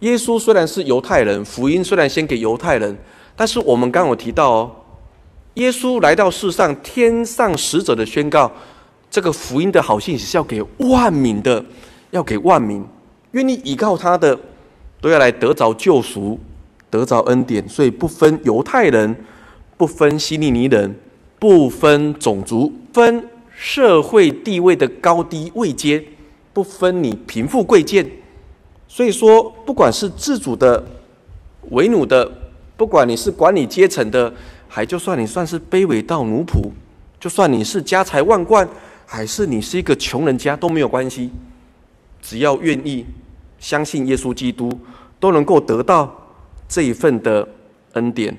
[0.00, 2.98] 耶稣虽然是犹太人，福音虽然先给犹太人，
[3.36, 4.72] 但是我们刚有提到哦，
[5.54, 8.50] 耶稣来到世上，天上使者的宣告，
[9.10, 11.64] 这个福音的好信息是要给万民的。
[12.12, 12.84] 要给万民，
[13.30, 14.38] 愿意依靠他的，
[15.00, 16.38] 都要来得着救赎，
[16.90, 17.66] 得着恩典。
[17.66, 19.16] 所以不分犹太人，
[19.78, 20.94] 不分希利尼人，
[21.38, 26.04] 不分种族，分社会地位的高低位阶，
[26.52, 28.06] 不分你贫富贵贱。
[28.86, 30.84] 所以说，不管是自主的、
[31.70, 32.30] 为奴的，
[32.76, 34.30] 不管你是管理阶层的，
[34.74, 36.70] 还就算你算是卑微到奴仆，
[37.20, 38.66] 就算你是家财万贯，
[39.04, 41.30] 还是你是一个穷人家，都没有关系。
[42.22, 43.04] 只要愿意
[43.58, 44.72] 相信耶稣基督，
[45.20, 46.10] 都能够得到
[46.66, 47.46] 这一份的
[47.92, 48.34] 恩典。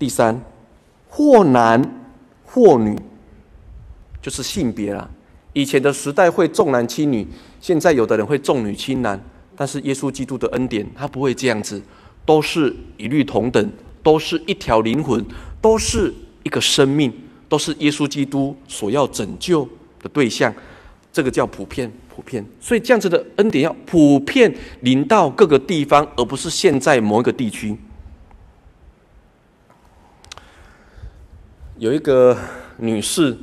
[0.00, 0.42] 第三，
[1.08, 1.80] 或男
[2.44, 2.98] 或女，
[4.20, 5.08] 就是性别啦。
[5.52, 7.24] 以前的时代会重男轻女，
[7.60, 9.22] 现在有的人会重女轻男。
[9.54, 11.80] 但是耶稣基督的恩典，他不会这样子，
[12.26, 13.70] 都是一律同等，
[14.04, 15.24] 都是一条灵魂，
[15.60, 16.14] 都是
[16.44, 17.12] 一个生命，
[17.48, 19.68] 都是耶稣基督所要拯救
[20.00, 20.54] 的对象。
[21.12, 21.90] 这个叫普遍。
[22.16, 27.76] 普遍，所以这样子的恩典要普遍临到各个地方，而不是现在某一个地区。
[31.76, 32.38] 有一个
[32.76, 33.36] 女士，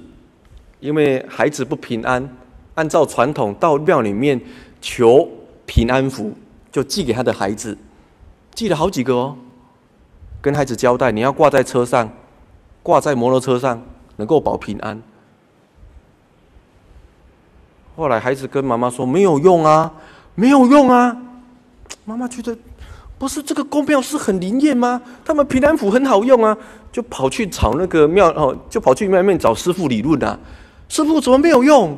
[0.79, 2.37] 因为孩子不平安，
[2.75, 4.39] 按照传统到庙里面
[4.79, 5.29] 求
[5.65, 6.33] 平安符，
[6.71, 7.77] 就寄给她的孩子，
[8.55, 9.37] 寄了好几个哦，
[10.41, 12.09] 跟孩子交代，你要挂在车上，
[12.81, 13.81] 挂在摩托车上，
[14.15, 15.01] 能够保平安。
[17.95, 19.91] 后来孩子跟妈妈说：“没有用啊，
[20.33, 21.15] 没有用啊。”
[22.05, 22.57] 妈妈觉得
[23.19, 24.99] 不是这个公庙是很灵验吗？
[25.23, 26.57] 他们平安符很好用啊，
[26.91, 30.39] 就跑去找那个庙哦，就跑去庙里面找师傅理论啊。
[30.89, 31.91] 师傅怎么没有用？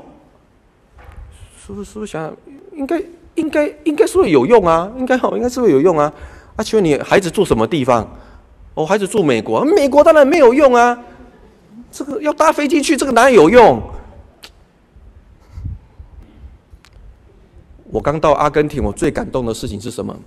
[1.66, 2.36] 师傅师傅想，
[2.74, 3.02] 应该
[3.36, 6.12] 应该应该是会有用啊，应该好，应该是会有用啊。
[6.58, 8.06] 啊，请问你孩子住什么地方？
[8.76, 10.98] 哦，孩子住美国，美国当然没有用啊。
[11.92, 13.82] 这个要搭飞机去，这个哪有用？
[17.86, 20.18] 我刚到阿根廷，我最感动的事情是什么？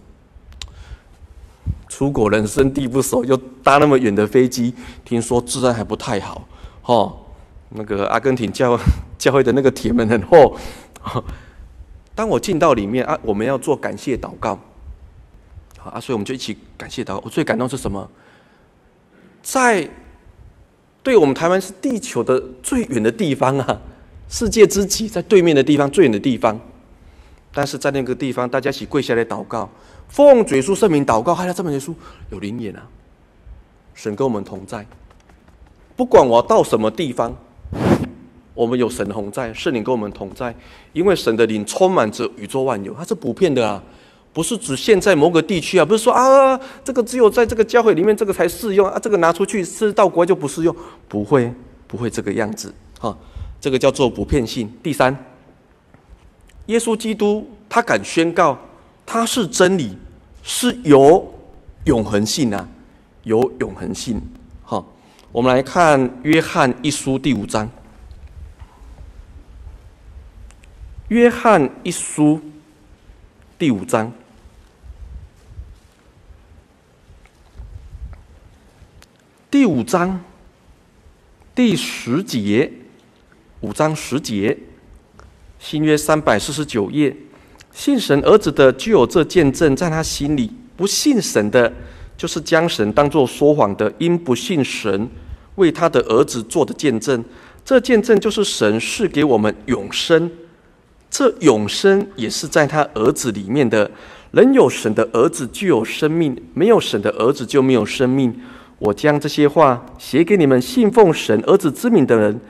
[1.88, 4.72] 出国人生地不熟，又搭那么远的飞机，
[5.04, 6.46] 听说治安还不太好，
[6.84, 7.16] 哦，
[7.70, 8.78] 那个阿根廷教
[9.18, 10.56] 教会的那个铁门很厚。
[12.14, 14.56] 当我进到里面啊，我们要做感谢祷告，
[15.78, 17.22] 好啊，所以我们就一起感谢祷告。
[17.24, 18.08] 我最感动是什么？
[19.46, 19.88] 在
[21.04, 23.80] 对我们台湾是地球的最远的地方啊，
[24.28, 26.58] 世界之极，在对面的地方，最远的地方。
[27.54, 29.70] 但是在那个地方，大家一起跪下来祷告，
[30.08, 31.94] 奉主耶稣圣名祷告，还有这本耶稣
[32.32, 32.82] 有灵验啊！
[33.94, 34.84] 神跟我们同在，
[35.94, 37.32] 不管我到什么地方，
[38.52, 40.52] 我们有神同在，圣灵跟我们同在，
[40.92, 43.80] 因为神的灵充满着宇宙万有，它是普遍的啊，
[44.36, 50.76] 不是指现在某个地区啊，不是说啊，这个只有在这个教会里面这个才适用啊，这个拿出去是到国外就不适用，
[51.08, 51.50] 不会，
[51.86, 52.70] 不会这个样子
[53.00, 53.16] 哈，
[53.58, 54.70] 这个叫做普遍性。
[54.82, 55.16] 第三。
[56.66, 58.58] 耶稣基督，他敢宣告，
[59.06, 59.96] 他是真理，
[60.42, 61.34] 是有
[61.86, 62.68] 永恒性啊，
[63.22, 64.20] 有永恒性。
[64.62, 64.86] 好，
[65.32, 67.66] 我们来看约翰一书第五章。
[71.08, 72.38] 约翰一书
[73.58, 74.12] 第五章，
[79.58, 80.22] 第五章
[81.54, 82.70] 第十节，
[83.60, 84.54] 五章十节。
[85.58, 87.16] 新约三百四十九页，
[87.72, 91.72] 信神儿子的就有这见证在他心里；不信神的，
[92.18, 95.08] 就是将神当作说谎的，因不信神
[95.54, 97.24] 为他的儿子做的见证。
[97.64, 100.30] 这见证就是神赐给我们永生，
[101.10, 103.90] 这永生也是在他儿子里面的。
[104.32, 108.38] 人有神的儿子具有生命，没有神的儿子就没有生命。
[108.78, 112.40] 我将这些话写给你们信奉神儿子之名的人，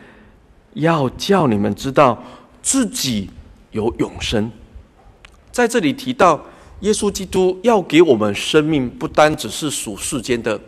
[0.75, 2.23] 要叫你们知道。
[2.63, 3.31] 自己
[3.71, 4.51] 有永生，
[5.53, 6.45] 在这里提到，
[6.81, 10.61] 耶稣基督要给我们生命，不单只是属世间的。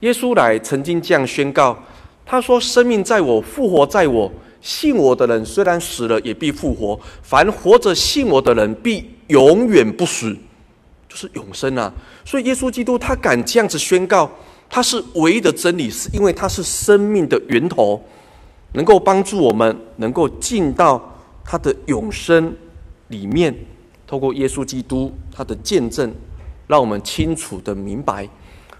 [0.00, 1.78] 耶稣来曾经这样宣告，
[2.24, 4.32] 他说：“生命在我，复活在我。
[4.60, 10.36] 信我的人虽然死了，也必复活；凡活着信我的人，必永远不死，
[11.08, 11.94] 就是永生啊！”
[12.26, 14.28] 所以耶稣基督他敢这样子宣告，
[14.68, 18.02] 它是唯一的真理，是因为它是生命的源头，
[18.72, 21.00] 能够帮助我们能够进到
[21.44, 22.54] 他的永生
[23.08, 23.54] 里面。
[24.06, 26.12] 透过耶稣基督他的见证，
[26.66, 28.28] 让我们清楚的明白。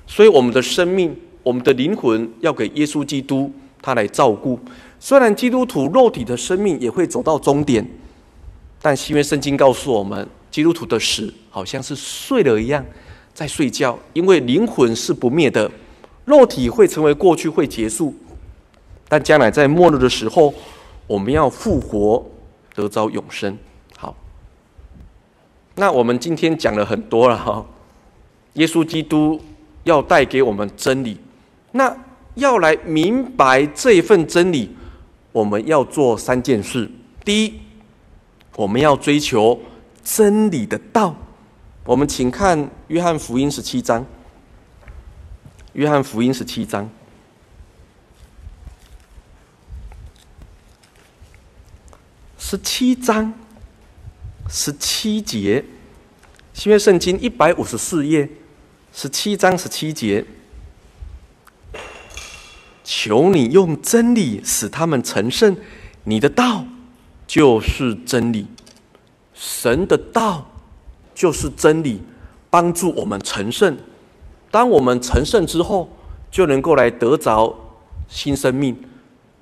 [0.06, 4.58] 所以我们的生命，我们的灵魂，要给耶稣基督他来照顾。
[5.00, 7.84] 虽然基督徒肉体的生命也会走到终点，
[8.80, 12.84] 但新约圣经告诉我们，基督徒的死好像是睡了一样。
[13.36, 15.70] 在睡觉，因为灵魂是不灭的，
[16.24, 18.14] 肉体会成为过去，会结束，
[19.10, 20.54] 但将来在末日的时候，
[21.06, 22.24] 我们要复活，
[22.74, 23.58] 得着永生。
[23.98, 24.16] 好，
[25.74, 27.66] 那我们今天讲了很多了哈，
[28.54, 29.38] 耶稣基督
[29.84, 31.18] 要带给我们真理，
[31.72, 31.94] 那
[32.36, 34.74] 要来明白这一份真理，
[35.32, 36.90] 我们要做三件事：
[37.22, 37.52] 第一，
[38.56, 39.60] 我们要追求
[40.02, 41.14] 真理的道。
[41.86, 44.02] 我们请看《约翰福音》十七章，
[45.74, 46.90] 《约翰福音》十七章，
[52.36, 53.32] 十七章，
[54.48, 55.64] 十七节，
[56.52, 58.28] 新约圣经一百五十四页，
[58.92, 60.24] 十七章十七节，
[62.82, 65.56] 求你用真理使他们成圣，
[66.02, 66.64] 你的道
[67.28, 68.48] 就是真理，
[69.32, 70.50] 神的道。
[71.16, 72.02] 就是真理，
[72.50, 73.74] 帮助我们成圣。
[74.50, 75.88] 当我们成圣之后，
[76.30, 77.56] 就能够来得着
[78.06, 78.76] 新生命。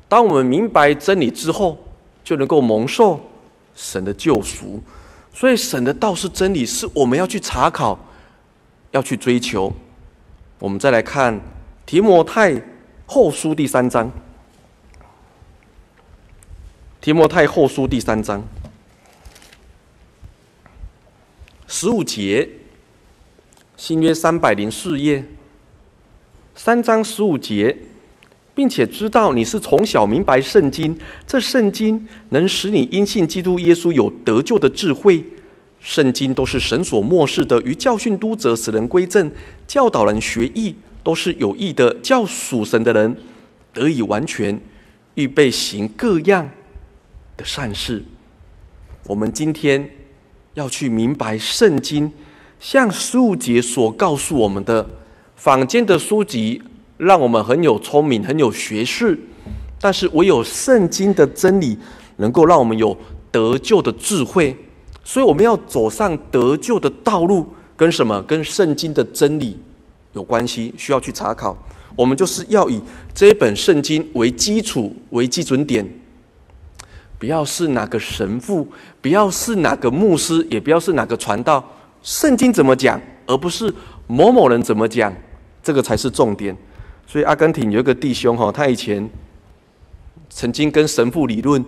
[0.09, 1.77] 当我们明白真理之后，
[2.23, 3.21] 就能够蒙受
[3.75, 4.81] 神的救赎。
[5.33, 7.99] 所以，神的道是真理，是我们要去查考、
[8.93, 9.73] 要去追求。
[10.61, 11.41] 我们再来看
[11.85, 12.63] 提摩太
[13.05, 14.09] 后书第三章。
[17.01, 18.41] 提摩太后书第三章。
[21.77, 22.49] 十五节，
[23.77, 25.25] 新约三百零四页，
[26.55, 27.77] 三章十五节，
[28.55, 35.25] 并且知道你是从小明白圣经，这圣经能使你因信基督耶稣有得救的智慧。
[35.81, 39.29] 圣经都是神所默示的，于教训、督责、使人归正、
[39.67, 43.17] 教导人学义，都是有益的，叫属神的人
[43.73, 44.61] 得以完全，
[45.17, 46.49] 预备行各样
[47.37, 48.05] 的善事。
[49.09, 49.91] 我们今天。
[50.55, 52.11] 要去明白圣经，
[52.59, 54.89] 像十五节所告诉我们的，
[55.37, 56.63] 坊间的书籍
[56.97, 59.19] 让我们很有聪明，很有学识，
[59.81, 61.77] 但是唯有圣经的真理
[62.17, 62.97] 能够让我们有
[63.31, 64.57] 得救的智慧。
[65.03, 68.23] 所以我们要走上得救的道路，跟什么？
[68.23, 69.59] 跟圣经的真理
[70.15, 71.55] 有关系，需要去查考。
[71.97, 72.81] 我们就是要以
[73.13, 75.87] 这本圣经为基础，为基准点。
[77.25, 78.69] 不要是哪个神父，
[79.01, 81.65] 不要是哪个牧师，也不要是哪个传道。
[82.03, 83.73] 圣经怎么讲，而不是
[84.07, 85.11] 某某人怎么讲，
[85.63, 86.55] 这个才是重点。
[87.07, 89.09] 所以阿根廷有一个弟兄哈，他以前
[90.29, 91.65] 曾经跟神父理论，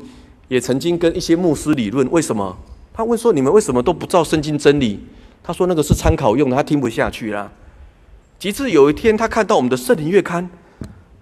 [0.48, 2.06] 也曾经跟一些牧师理论。
[2.10, 2.54] 为什么？
[2.92, 5.00] 他问说：“你们为什么都不照圣经真理？”
[5.42, 7.50] 他说：“那个是参考用的。”他听不下去啦。
[8.38, 10.50] 直至有一天，他看到我们的圣灵月刊，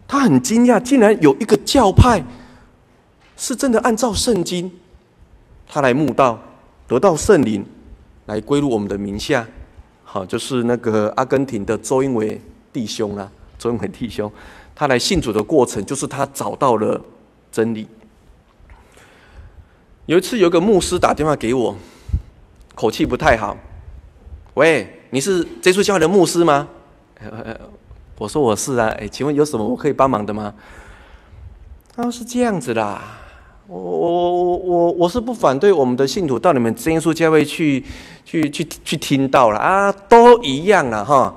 [0.09, 2.20] 他很惊讶，竟然有一个教派。
[3.37, 4.70] 是真的按照圣经，
[5.66, 6.40] 他来慕道，
[6.87, 7.64] 得到圣灵，
[8.27, 9.47] 来归入我们的名下。
[10.05, 12.40] 好，就是那个阿根廷的周英伟
[12.73, 14.31] 弟兄啊，周英伟弟兄，
[14.75, 17.01] 他来信主的过程，就是他找到了
[17.51, 17.88] 真理。
[20.07, 21.75] 有一次，有个牧师打电话给我，
[22.75, 23.57] 口气不太好。
[24.55, 26.68] 喂，你是这稣教会的牧师吗？
[28.18, 28.87] 我说我是啊。
[28.99, 30.55] 哎，请问有什么我可以帮忙的吗？
[31.97, 33.01] 他说是这样子的。
[33.66, 37.83] 我我我我我是不反对我们的信徒到你们真耶稣教会去
[38.24, 41.34] 去去去听到了啊，都一样了哈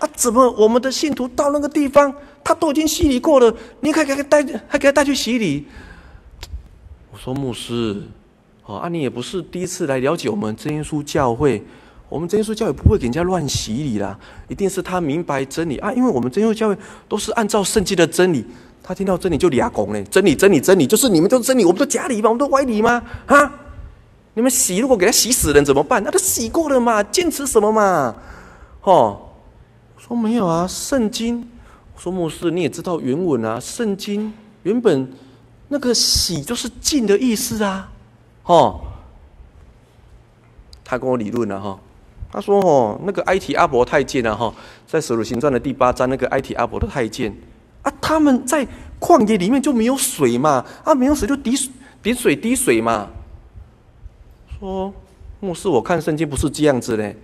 [0.00, 2.12] 啊，怎么我们的信徒到那个地方，
[2.42, 5.64] 他都已经洗礼过了，你还给他带还给他带去洗礼？
[7.12, 8.02] 我说牧师，
[8.66, 11.62] 哦啊，你也不是第一次来了解我们真耶稣教会，
[12.08, 14.18] 我们真耶稣教会不会给人家乱洗礼啦，
[14.48, 16.76] 一定是他明白真理啊，因为我们真耶稣教会
[17.08, 18.44] 都是按照圣经的真理。
[18.86, 22.28] 他听到真理就俩拱嘞，真理真理真理，就是你们都是真理，我们都假理吗？
[22.28, 23.02] 我们都歪理吗？
[23.24, 23.50] 啊！
[24.34, 26.02] 你们洗如果给他洗死人怎么办？
[26.04, 28.14] 那都洗过了嘛，坚持什么嘛？
[28.82, 29.18] 哦，
[29.96, 31.48] 我说没有啊，圣经。
[31.96, 34.30] 我说牧师你也知道原文啊，圣经
[34.64, 35.10] 原本
[35.68, 37.90] 那个洗就是净的意思啊。
[38.42, 38.80] 哦，
[40.84, 41.80] 他跟我理论了哈。
[42.30, 44.52] 他说哦，那个埃提阿伯太监啊哈，
[44.86, 47.32] 在《使徒行传》的第八章，那个埃提阿伯的太监
[47.84, 48.66] 啊，他们在
[48.98, 51.54] 旷野里面就没有水嘛，啊，没有水就滴
[52.02, 53.08] 点水滴水嘛。
[54.58, 54.92] 说
[55.40, 57.16] 牧师，我看圣经不是这样子嘞，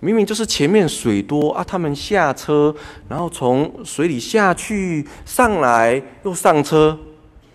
[0.00, 2.74] 明明就是前面水多啊，他们下车，
[3.08, 6.98] 然后从水里下去，上来又上车，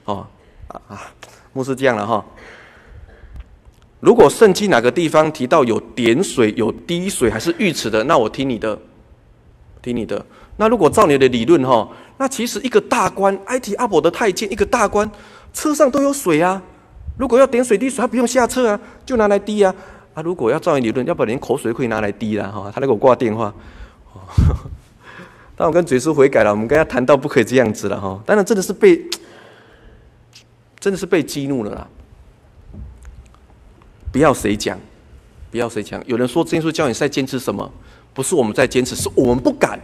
[0.05, 0.27] 哦
[0.67, 1.01] 啊啊，
[1.53, 2.23] 牧师这样了哈。
[3.99, 8.77] 如果圣经哪个地方提到有点水、有滴水还是浴池的，那我听你的，
[9.81, 10.23] 听你的。
[10.57, 11.87] 那如果照你的理论哈，
[12.21, 15.09] 那其实一个大官，埃提阿伯的太监，一个大官，
[15.51, 16.61] 车上都有水啊。
[17.17, 19.73] 如果要点水滴水，他不用下车啊，就拿来滴啊。
[20.13, 22.71] 啊，如果要照你理论，要不然连口水都可以拿来滴了哈。
[22.71, 23.51] 他来给我挂电话，
[25.57, 28.21] 但我跟嘴叔悔改了，我们跟他谈到不可以这样子了哈。
[28.23, 29.03] 当然真的是被，
[30.79, 31.87] 真的是被激怒了啦。
[34.11, 34.77] 不要谁讲，
[35.49, 35.99] 不要谁讲。
[36.05, 37.71] 有人说，耶稣教你在坚持什么？
[38.13, 39.79] 不是我们在坚持，是我们不敢，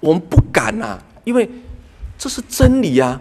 [0.00, 1.46] 我们不敢呐、啊，因为
[2.18, 3.20] 这是真理呀、啊。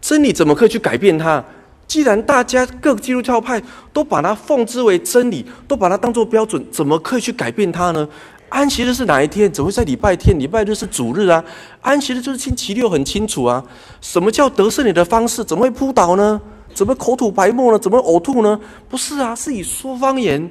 [0.00, 1.44] 真理怎么可以去改变它？
[1.86, 3.60] 既然大家各基督教派
[3.92, 8.08] 都把它奉之为真理，都把它当做标准，怎么可以去改变它呢？
[8.50, 9.50] 安息日是哪一天？
[9.52, 10.38] 怎么会在礼拜天？
[10.38, 11.44] 礼拜日是主日啊！
[11.80, 13.62] 安息日就是星期六，很清楚啊。
[14.00, 15.44] 什么叫得胜你的方式？
[15.44, 16.40] 怎么会扑倒呢？
[16.72, 17.78] 怎么口吐白沫呢？
[17.78, 18.58] 怎么呕吐呢？
[18.88, 20.50] 不是啊，是以说方言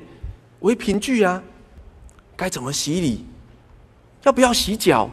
[0.59, 1.41] 为凭据啊。
[2.36, 3.25] 该怎么洗礼？
[4.23, 5.09] 要不要洗脚？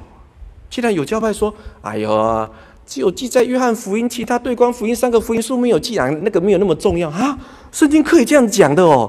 [0.75, 2.51] 既然有教派说：“哎呦，
[2.85, 7.39] 只有记在约翰福音，其他对观福音三个福音书没有记啊，那个没有那么重要啊。”
[7.71, 9.09] 圣经可以这样讲的哦，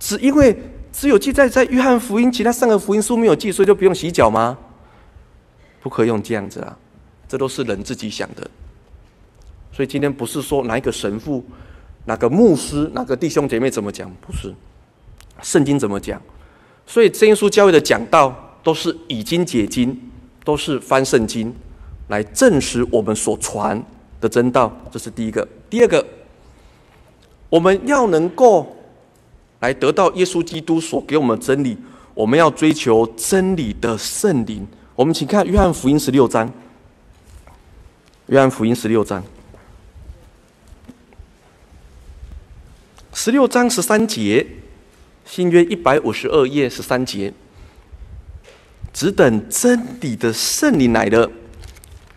[0.00, 0.58] 只因为
[0.92, 4.58] 只有记载在约翰福音，其他三个福音书没有记，所以就不用洗脚吗？
[5.80, 6.76] 不可以用这样子啊，
[7.28, 8.50] 这都是人自己想的。
[9.70, 11.44] 所以今天不是说哪一个神父、
[12.06, 14.52] 哪个牧师、哪个弟兄姐妹怎么讲，不是，
[15.42, 16.20] 圣经怎么讲？
[16.84, 19.96] 所以真耶稣教会的讲道都是以经解经，
[20.44, 21.52] 都是翻圣经
[22.08, 23.82] 来证实我们所传
[24.20, 24.70] 的真道。
[24.92, 25.46] 这是第一个。
[25.68, 26.06] 第二个，
[27.48, 28.76] 我们要能够
[29.60, 31.76] 来得到耶稣基督所给我们的真理，
[32.12, 34.66] 我们要追求真理的圣灵。
[34.94, 36.52] 我们请看约翰福音十六章，
[38.26, 39.24] 约翰福音十六章。
[43.12, 44.46] 十六章十三节，
[45.24, 47.32] 新约一百五十二页十三节，
[48.94, 51.28] 只等真理的圣灵来了，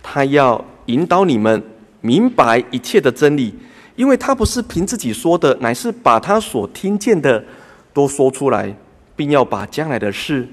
[0.03, 1.61] 他要引导你们
[2.01, 3.53] 明白一切的真理，
[3.95, 7.43] 因为他不是凭自己说的，乃是把他所听见的
[7.91, 8.73] 都说出来，
[9.15, 10.47] 并要把将来的事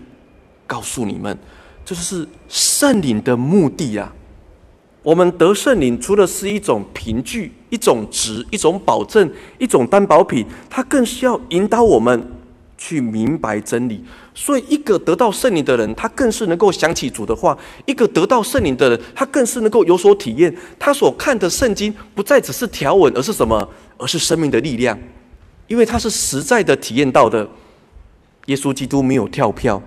[0.66, 1.38] 告诉你们。
[1.84, 4.10] 这就是圣灵的目的啊！
[5.02, 12.26] 我们得圣灵，除了是一种凭据、一种值、一种保证、一种担保品，它更是要引导我们
[12.78, 14.02] 去明白真理。
[14.34, 17.56] 所以，一个得到圣灵的人，他更是能够想起主的话；
[17.86, 20.54] 一个得到圣灵的人，他更是能够有所体验。
[20.78, 23.68] 他所看的圣经不再只是条文，而是什么？
[23.96, 24.98] 而是生命的力量，
[25.68, 27.48] 因为他是实在的体验到的。
[28.46, 29.80] 耶稣基督没有跳票，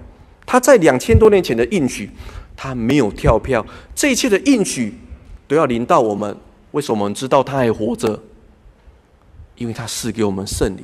[0.46, 2.10] 他在两千多年前的应许，
[2.56, 3.66] 他没有跳票。
[3.94, 4.94] 这一切的应许。
[5.50, 6.36] 都要临到我们，
[6.72, 8.22] 为什么我们知道他还活着？
[9.56, 10.84] 因为他赐给我们圣灵，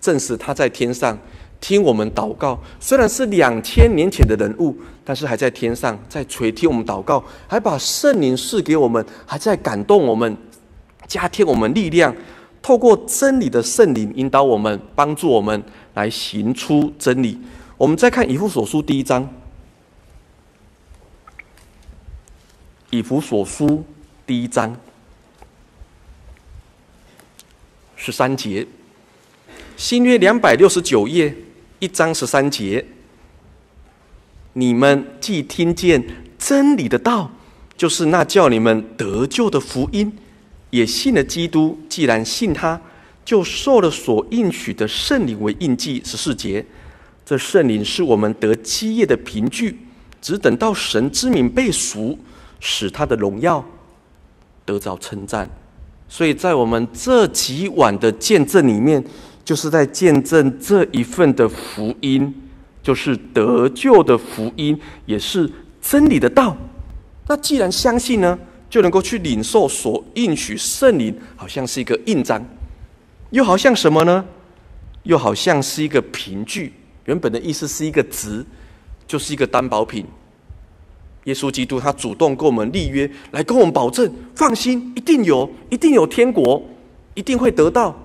[0.00, 1.16] 正是他在天上
[1.62, 2.60] 听我们祷告。
[2.80, 10.36] 虽然是两千年前的人物，但是还在天上在垂听我们祷告，还把圣灵赐给我们，还在感动我们，
[11.06, 12.14] 加添我们力量。
[12.60, 15.62] 透过真理的圣灵引导我们，帮助我们
[15.94, 17.38] 来行出真理。
[17.78, 19.28] 我们再看以弗所书第一章。
[22.90, 23.84] 以弗所书
[24.26, 24.76] 第一章
[27.96, 28.66] 十三节，
[29.76, 31.34] 新约两百六十九页
[31.82, 32.84] 一章十三节，
[34.52, 36.00] 你们既听见
[36.38, 37.28] 真理的道，
[37.76, 40.16] 就是那叫你们得救的福音，
[40.70, 41.76] 也信了基督。
[41.88, 42.80] 既然信他，
[43.24, 46.00] 就受了所应许的圣灵为印记。
[46.04, 46.64] 十四节，
[47.26, 49.76] 这圣灵是我们得基业的凭据，
[50.20, 52.16] 只等到神之名被赎。
[52.60, 53.64] 使他的荣耀
[54.64, 55.50] 得着称赞，
[56.08, 59.04] 所以在我们这几晚的见证里面，
[59.44, 62.34] 就是在见证这一份的福音，
[62.82, 66.56] 就是得救的福音，也是真理的道。
[67.26, 68.38] 那既然相信呢，
[68.68, 72.44] 就能够去领受所应许圣灵，好像是一个印章，
[73.30, 74.24] 又好像什么呢？
[75.04, 76.72] 又好像是一个凭据。
[77.06, 78.44] 原本的意思是一个值，
[79.06, 80.06] 就是一个担保品。
[81.24, 86.62] 耶稣基督，他主动跟我们立约，来跟我们保证，放心，一定有，一定有天国，
[87.14, 87.96] 一定会得到。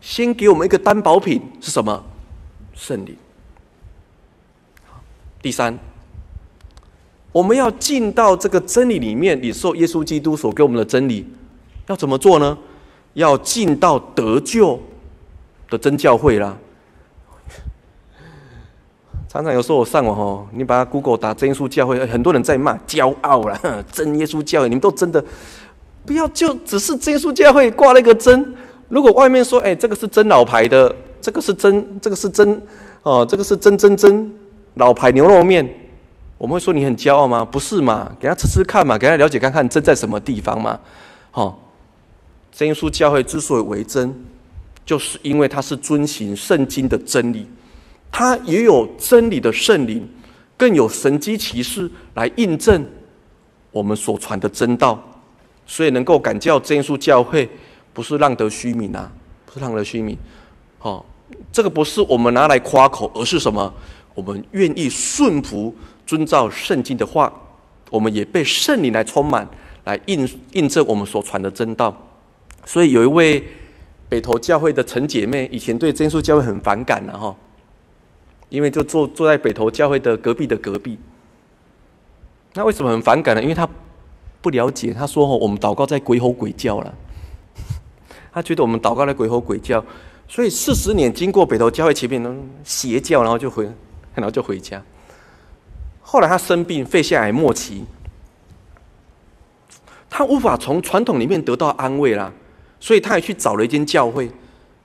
[0.00, 2.04] 先给我们一个担保品是什么？
[2.74, 3.16] 圣灵。
[5.42, 5.78] 第三，
[7.32, 11.26] 我们要进到这个真理里面，领受耶稣基督所给我们的真理，
[11.86, 12.56] 要怎么做呢？
[13.14, 14.80] 要进到得救
[15.68, 16.56] 的真教会啦。
[19.28, 23.58] 常常有时候我上网哦，你把 Google 打真耶稣教会，很多人在骂，骄傲啦，
[23.92, 25.24] 真耶稣教会，你们都真的
[26.04, 28.54] 不要就只是真耶稣教会挂了一个真。
[28.90, 32.60] 如果外面说，哎，这个是真老牌的，这个是真，这个是真，
[33.02, 34.30] 哦，这个是真真真
[34.74, 35.66] 老牌牛肉面，
[36.36, 37.44] 我们会说你很骄傲吗？
[37.44, 38.10] 不是嘛？
[38.20, 40.78] 给他吃吃看嘛，给他了解看看真在什么地方嘛。
[41.32, 41.56] 哦，
[42.52, 44.12] 真耶稣教会之所以为真，
[44.84, 47.46] 就是因为它是遵循圣经的真理。
[48.10, 50.04] 它也有真理的圣灵，
[50.56, 52.84] 更有神迹奇事来印证
[53.70, 55.00] 我们所传的真道，
[55.64, 57.48] 所以能够感叫真耶稣教会，
[58.00, 59.12] 不是浪得虚名啊，
[59.44, 60.16] 不是浪得虚名。
[60.80, 61.04] 哦，
[61.52, 63.70] 这个不是我们拿来夸口，而是什么？
[64.14, 65.74] 我们愿意顺服、
[66.06, 67.30] 遵照圣经的话，
[67.90, 69.46] 我们也被圣灵来充满，
[69.84, 71.94] 来印印证我们所传的真道。
[72.64, 73.44] 所以有一位
[74.08, 77.36] 北投教会的陈姐妹，以前对真耶稣教会很反感的哈。
[78.48, 80.98] 因为就坐坐在北投教会的隔壁的隔壁，
[82.54, 83.42] 那为什么很反感呢？
[83.42, 83.68] 因为他
[84.40, 86.94] 不了解，他说：“哦，我们祷告在鬼吼鬼叫了。”
[88.32, 89.84] 他觉得我们祷告在鬼吼鬼叫，
[90.28, 92.22] 所以四十年经过北投教会前面
[92.64, 93.64] 邪教，然后就回，
[94.14, 94.82] 然后就回家。
[96.00, 97.84] 后来他生病，肺腺癌末期，
[100.08, 102.32] 他无法从传统里面得到安慰啦，
[102.78, 104.30] 所以他也去找了一间教会。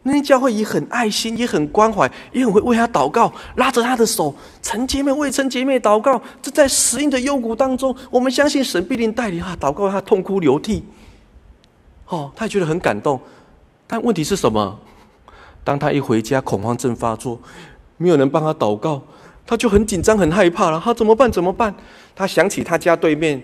[0.08, 6.22] 那些教会也很爱心，也很关怀，也很会为他祷告，拉着他的手，陈姐妹为陈姐妹祷告。
[6.44, 10.84] 这在死荫的幽谷当中，我们相信神必定带领他祷告，他痛哭流涕。
[12.08, 13.20] 哦，他也觉得很感动。
[13.88, 14.80] 但问题是什么？
[15.64, 17.40] 当他一回家，恐慌症发作，
[17.98, 19.02] 没有人帮他祷告，
[19.46, 20.82] 他就很紧张、很害怕了。
[20.84, 21.32] 他怎么办？
[21.32, 21.74] 怎么办？
[22.16, 23.42] 他想起他家对面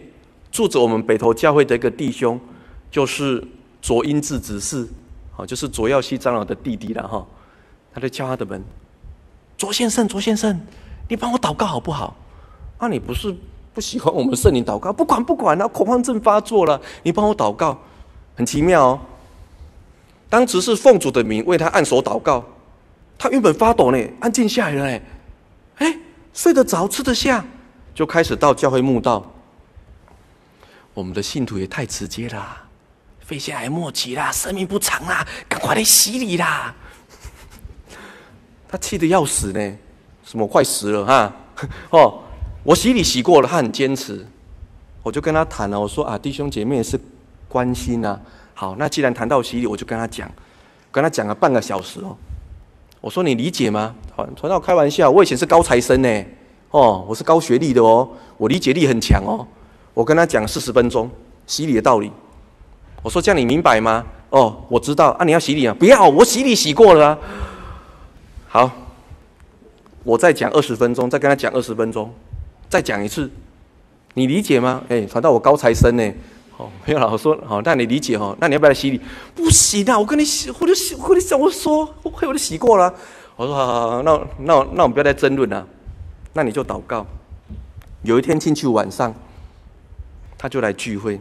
[0.52, 2.40] 住着我们北投教会的一个弟兄，
[2.90, 3.44] 就是
[3.82, 4.88] 卓英志执事。
[5.48, 7.26] 就是卓耀西长老的弟弟了哈，
[7.92, 8.64] 他就敲他的门，
[9.58, 10.62] 卓先生，卓先生，
[11.08, 12.16] 你帮我祷告好不好？
[12.78, 13.36] 啊，你不是
[13.74, 14.94] 不喜欢我们圣灵祷告？
[14.94, 17.76] 不管不管，然后恐慌症发作了，你帮我祷告，
[18.42, 19.00] 很奇妙哦。
[20.28, 22.44] 当时是奉主的名为他按手祷告，
[23.20, 25.02] 他原本发抖呢，安静下来了哎，
[25.76, 26.00] 哎，
[26.34, 27.46] 睡得着，吃得下，
[27.94, 29.32] 就开始到教会墓道。
[30.96, 32.64] 我们的信徒也太直接了。
[33.20, 36.74] 肺腺癌末期啦，生命不长啦，赶快来洗礼啦！
[38.68, 39.78] 他气得要死呢，
[40.26, 41.34] 什么快死了哈？
[41.92, 42.24] 哦，
[42.64, 44.26] 我洗礼洗过了，他很坚持，
[45.04, 47.00] 我就跟他谈了，我说啊，弟兄姐妹是
[47.52, 48.18] 关心啊。
[48.54, 50.32] 好，那既然谈到洗礼，我就跟他讲，
[50.92, 52.16] 跟他讲了半个小时哦。
[53.02, 53.94] 我说你理解吗？
[54.16, 56.26] 好，传道开玩笑，我以前是高材生呢，
[56.70, 59.46] 哦，我是高学历的哦，我理解力很强哦。
[59.94, 61.10] 我跟他讲四十分钟
[61.46, 62.12] 洗礼的道理。
[63.04, 65.26] 我说：“这样你明白吗？”哦，我知道啊。
[65.26, 65.76] 你要洗礼啊？
[65.78, 67.18] 不要，我洗礼洗过了。
[68.48, 68.70] 好，
[70.04, 72.14] 我再讲二十分钟，再跟他讲二十分钟，
[72.70, 73.30] 再讲一次，
[74.14, 74.84] 你理解吗？
[74.88, 76.14] 哎，传到我高材生呢。
[76.62, 77.10] 哦，没有了。
[77.12, 78.38] 我说好，那你理解哦？
[78.40, 79.02] 那你要不要来洗礼？
[79.34, 79.98] 不行啊！
[79.98, 82.94] 我跟你洗，我就洗，我跟你讲，我说，我我都洗过了。
[83.36, 85.68] 我说好好好，那那那我们不要再争论了。
[86.34, 87.06] 那你就祷告。
[88.04, 89.12] 有一天进去晚上，
[90.38, 91.20] 他就来聚会。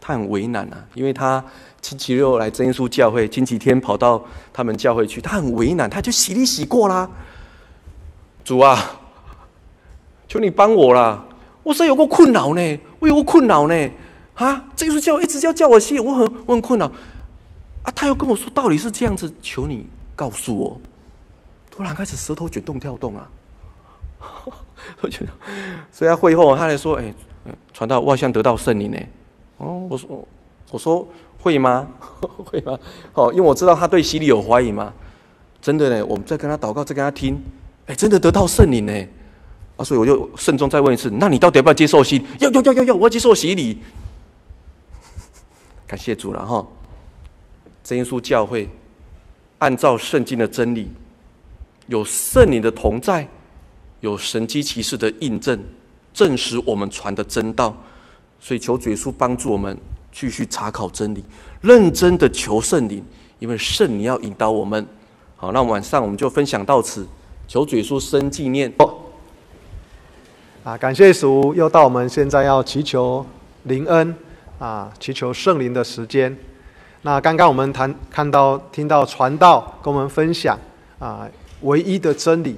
[0.00, 1.44] 他很为难啊，因为他
[1.80, 4.20] 星期六来真耶稣教会，星期天跑到
[4.52, 7.08] 他们教会去，他很为难，他就洗礼洗过啦。
[8.42, 8.98] 主啊，
[10.26, 11.24] 求你帮我啦！
[11.62, 13.90] 我说有个困扰呢，我有个困扰呢，
[14.34, 16.86] 啊，这就是叫一直要叫我洗，我很我很困扰
[17.82, 17.92] 啊。
[17.94, 20.80] 他又跟我说道理是这样子，求你告诉我。
[21.70, 23.28] 突然开始舌头卷动跳动啊，
[25.00, 25.32] 我觉得，
[25.90, 27.14] 所以他会后他来说，哎，
[27.72, 28.98] 传道，我好像得到圣灵呢。
[29.58, 30.28] 哦，我说，
[30.70, 31.08] 我说
[31.38, 31.88] 会吗？
[32.44, 32.78] 会吗？
[33.14, 34.92] 哦，因为我知道他对洗礼有怀疑嘛。
[35.60, 37.40] 真的呢，我们再跟他祷告，再跟他听，
[37.86, 38.92] 哎，真的得到圣灵呢。
[39.76, 42.26] 啊，所以我就慎重再问一次，那你到底要不要接受洗礼？
[42.40, 43.78] 要要要要要，我要接受洗礼。
[45.86, 46.66] 感谢主了哈。
[47.84, 48.68] 真耶稣教会
[49.58, 50.88] 按照圣经的真理，
[51.88, 53.28] 有圣灵的同在，
[54.00, 55.58] 有神迹奇事的印证，
[56.14, 57.76] 证实我们传的真道。
[58.40, 59.76] 所以求主耶稣帮助我们
[60.10, 61.22] 继续查考真理，
[61.60, 63.04] 认真的求圣灵，
[63.38, 64.86] 因为圣灵要引导我们。
[65.36, 67.06] 好，那晚上我们就分享到此。
[67.48, 68.72] 求主耶稣生纪念。
[68.78, 68.94] 哦，
[70.64, 73.26] 啊，感谢主，又到我们现在要祈求
[73.64, 74.14] 灵恩
[74.62, 76.34] 啊，祈求圣灵的时间。
[77.00, 80.56] 那刚刚我们谈看到听到传道跟我们分享
[81.00, 81.28] 啊，
[81.62, 82.56] 唯一的真理。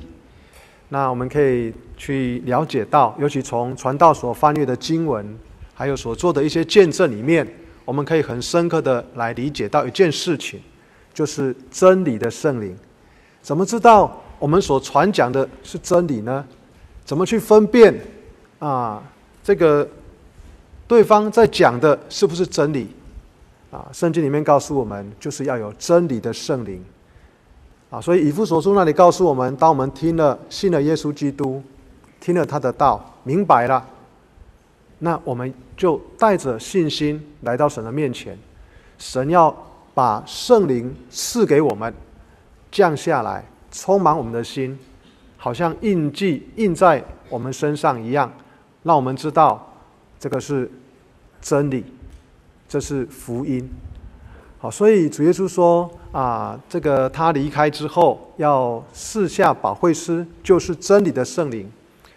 [0.91, 5.27] 那我们可以去了解到，尤其从传道所翻阅的经文，
[5.73, 7.49] 还有所做的一些见证里面，
[7.87, 10.61] 我们可以很深刻的来理解到一件事情，
[11.15, 12.77] 就是真理的圣灵。
[13.41, 16.45] 怎么知道我们所传讲的是真理呢？
[17.03, 17.99] 怎么去分辨
[18.59, 19.03] 啊？
[19.43, 19.89] 这个
[20.87, 22.89] 对方在讲的是不是真理？
[23.71, 26.85] 啊，圣经里面告诉我们，就是要有真理的圣灵。
[27.91, 31.63] 啊，所以以弗所书那里告诉我们，当我们听了、信了耶稣基督，
[32.21, 33.85] 听了他的道，明白了，
[34.99, 38.39] 那我们就带着信心来到神的面前。
[38.99, 39.55] 神要
[39.93, 41.93] 把圣灵赐给我们，
[42.71, 44.79] 降下来，充满我们的心，
[45.37, 48.33] 好像印记印在我们身上一样，
[48.85, 49.74] 让我们知道
[50.25, 50.71] 这个是
[51.43, 51.85] 真理，
[52.67, 53.69] 这是福音。
[54.57, 61.71] 好，所以主耶稣说啊，这个他离开之后要四下保惠师，就是真理的圣灵。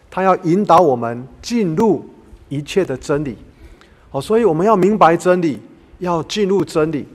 [0.10, 2.06] 他要引导我们进入
[2.48, 3.36] 一切的真理，
[4.10, 5.60] 好，所以我们要明白真理，
[6.00, 7.06] 要进入真理，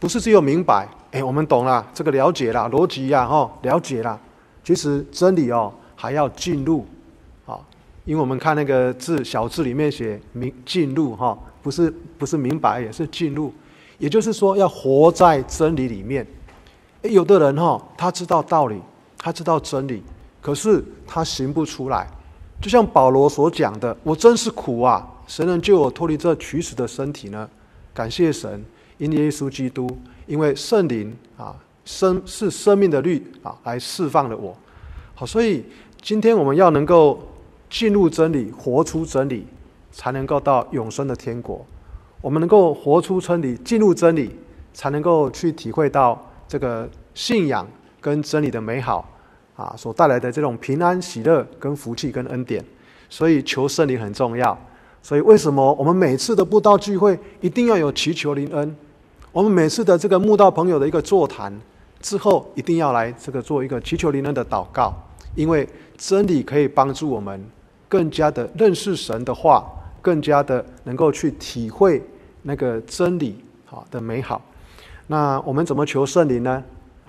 [0.00, 4.18] 不是只有明白，哎，我们懂了，这个了解了逻辑呀，哈，了解了。
[4.64, 6.86] 其实真理哦，还要进入，
[8.08, 13.52] 因为我们看那个字小字里面写明进入哈，不是不是明白，也是进入，
[13.98, 16.26] 也就是说要活在真理里面。
[17.02, 18.80] 哎，有的人哈，他知道道理，
[19.18, 20.02] 他知道真理，
[20.40, 22.08] 可是他行不出来。
[22.62, 25.06] 就像保罗所讲的：“我真是苦啊！
[25.26, 27.46] 谁能救我脱离这取死的身体呢？”
[27.92, 28.64] 感谢神，
[28.96, 29.86] 因耶稣基督，
[30.26, 31.54] 因为圣灵啊，
[31.84, 34.56] 生是生命的律啊，来释放了我。
[35.14, 35.62] 好，所以
[36.00, 37.20] 今天我们要能够
[37.68, 39.46] 进入真理，活出真理，
[39.92, 41.64] 才能够到永生的天国。
[42.20, 44.30] 我们能够活出真理，进入真理，
[44.72, 47.66] 才能够去体会到这个信仰
[48.00, 49.08] 跟真理的美好。
[49.56, 52.64] 啊，所带来的这种平安、喜乐、跟福气、跟恩典，
[53.10, 54.56] 所以求圣灵很重要。
[55.02, 58.76] 所以为什么我们每次的布道聚会一定要有祈求灵恩？
[59.32, 61.52] 我们每次的这个慕道朋友的一个座谈
[62.00, 64.94] 之后，一定要来这个做一个祈求灵恩的祷告，
[65.34, 67.44] 因为真理可以帮助我们
[67.88, 69.64] 更加的认识神的话，
[70.02, 72.02] 更加的能够去体会
[72.42, 74.40] 那个真理好的美好。
[75.06, 76.62] 那我们怎么求圣灵呢？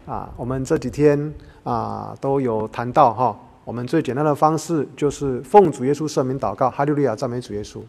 [0.05, 1.33] 啊，我们这几天。
[1.61, 3.37] 啊，都有谈到哈。
[3.63, 7.79] 我们最简单的方式就是奉主耶稣圣名祷告，哈利路亚，赞美主耶稣。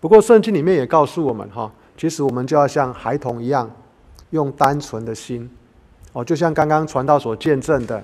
[0.00, 3.68] 不过圣经里面也告诉我们哈，其实我们就要像孩童一样，
[4.30, 5.50] 用单纯的心
[6.14, 8.02] 哦，就像刚刚传道所见证的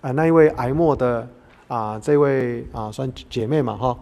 [0.00, 1.28] 啊，那一位癌末的
[1.68, 3.98] 啊，这位啊算姐妹嘛哈，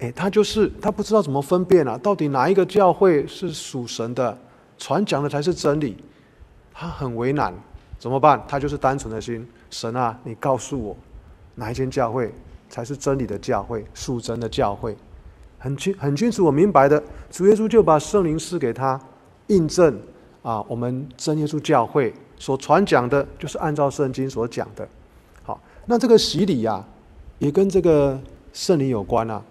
[0.00, 4.36] 诶，她就是她不知道怎么分辨啊，到底哪一个教会是属神的，
[4.76, 5.96] 传讲的才是真理，
[6.74, 7.54] 她很为难，
[7.98, 8.44] 怎么办？
[8.48, 9.46] 她就是单纯的心。
[9.70, 10.96] 神啊，你告诉我，
[11.54, 12.32] 哪一间教会
[12.68, 14.96] 才是真理的教会，属真的教会？
[15.58, 17.02] 很清很清楚，我明白的。
[17.30, 19.00] 主耶稣就把圣灵赐给他，
[19.46, 19.98] 印证
[20.42, 24.86] 啊，我们真耶稣教会所传讲的，就是按照圣经所讲的。
[25.42, 26.84] 好，那这个洗礼呀、
[27.38, 28.18] 也跟这个
[28.52, 29.42] 圣灵有关啊。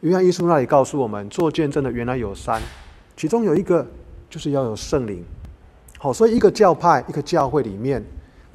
[0.00, 2.60] 约翰一书那里告诉我们，做见证的原来有三，
[3.16, 3.86] 其中有一个
[4.28, 5.24] 就是要有圣灵。
[5.98, 8.04] 好，所以一个教派、一个教会里面。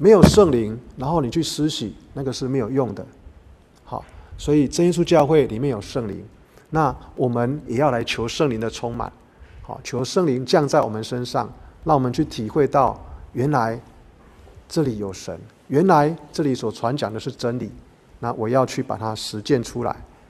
[0.02, 3.06] 没有圣灵，然后你去施洗，那个是没有用的。
[3.84, 4.02] 好，
[4.38, 6.24] 所以真耶稣教会里面有圣灵，
[6.70, 9.12] 那我们也要来求圣灵的充满。
[9.60, 11.52] 好，求圣灵降在我们身上，
[11.84, 12.98] 让我们去体会到，
[13.34, 13.78] 原来
[14.66, 15.38] 这里有神，
[15.68, 17.70] 原来这里所传讲的是真理。
[18.20, 19.96] 那我要去把它实践出来。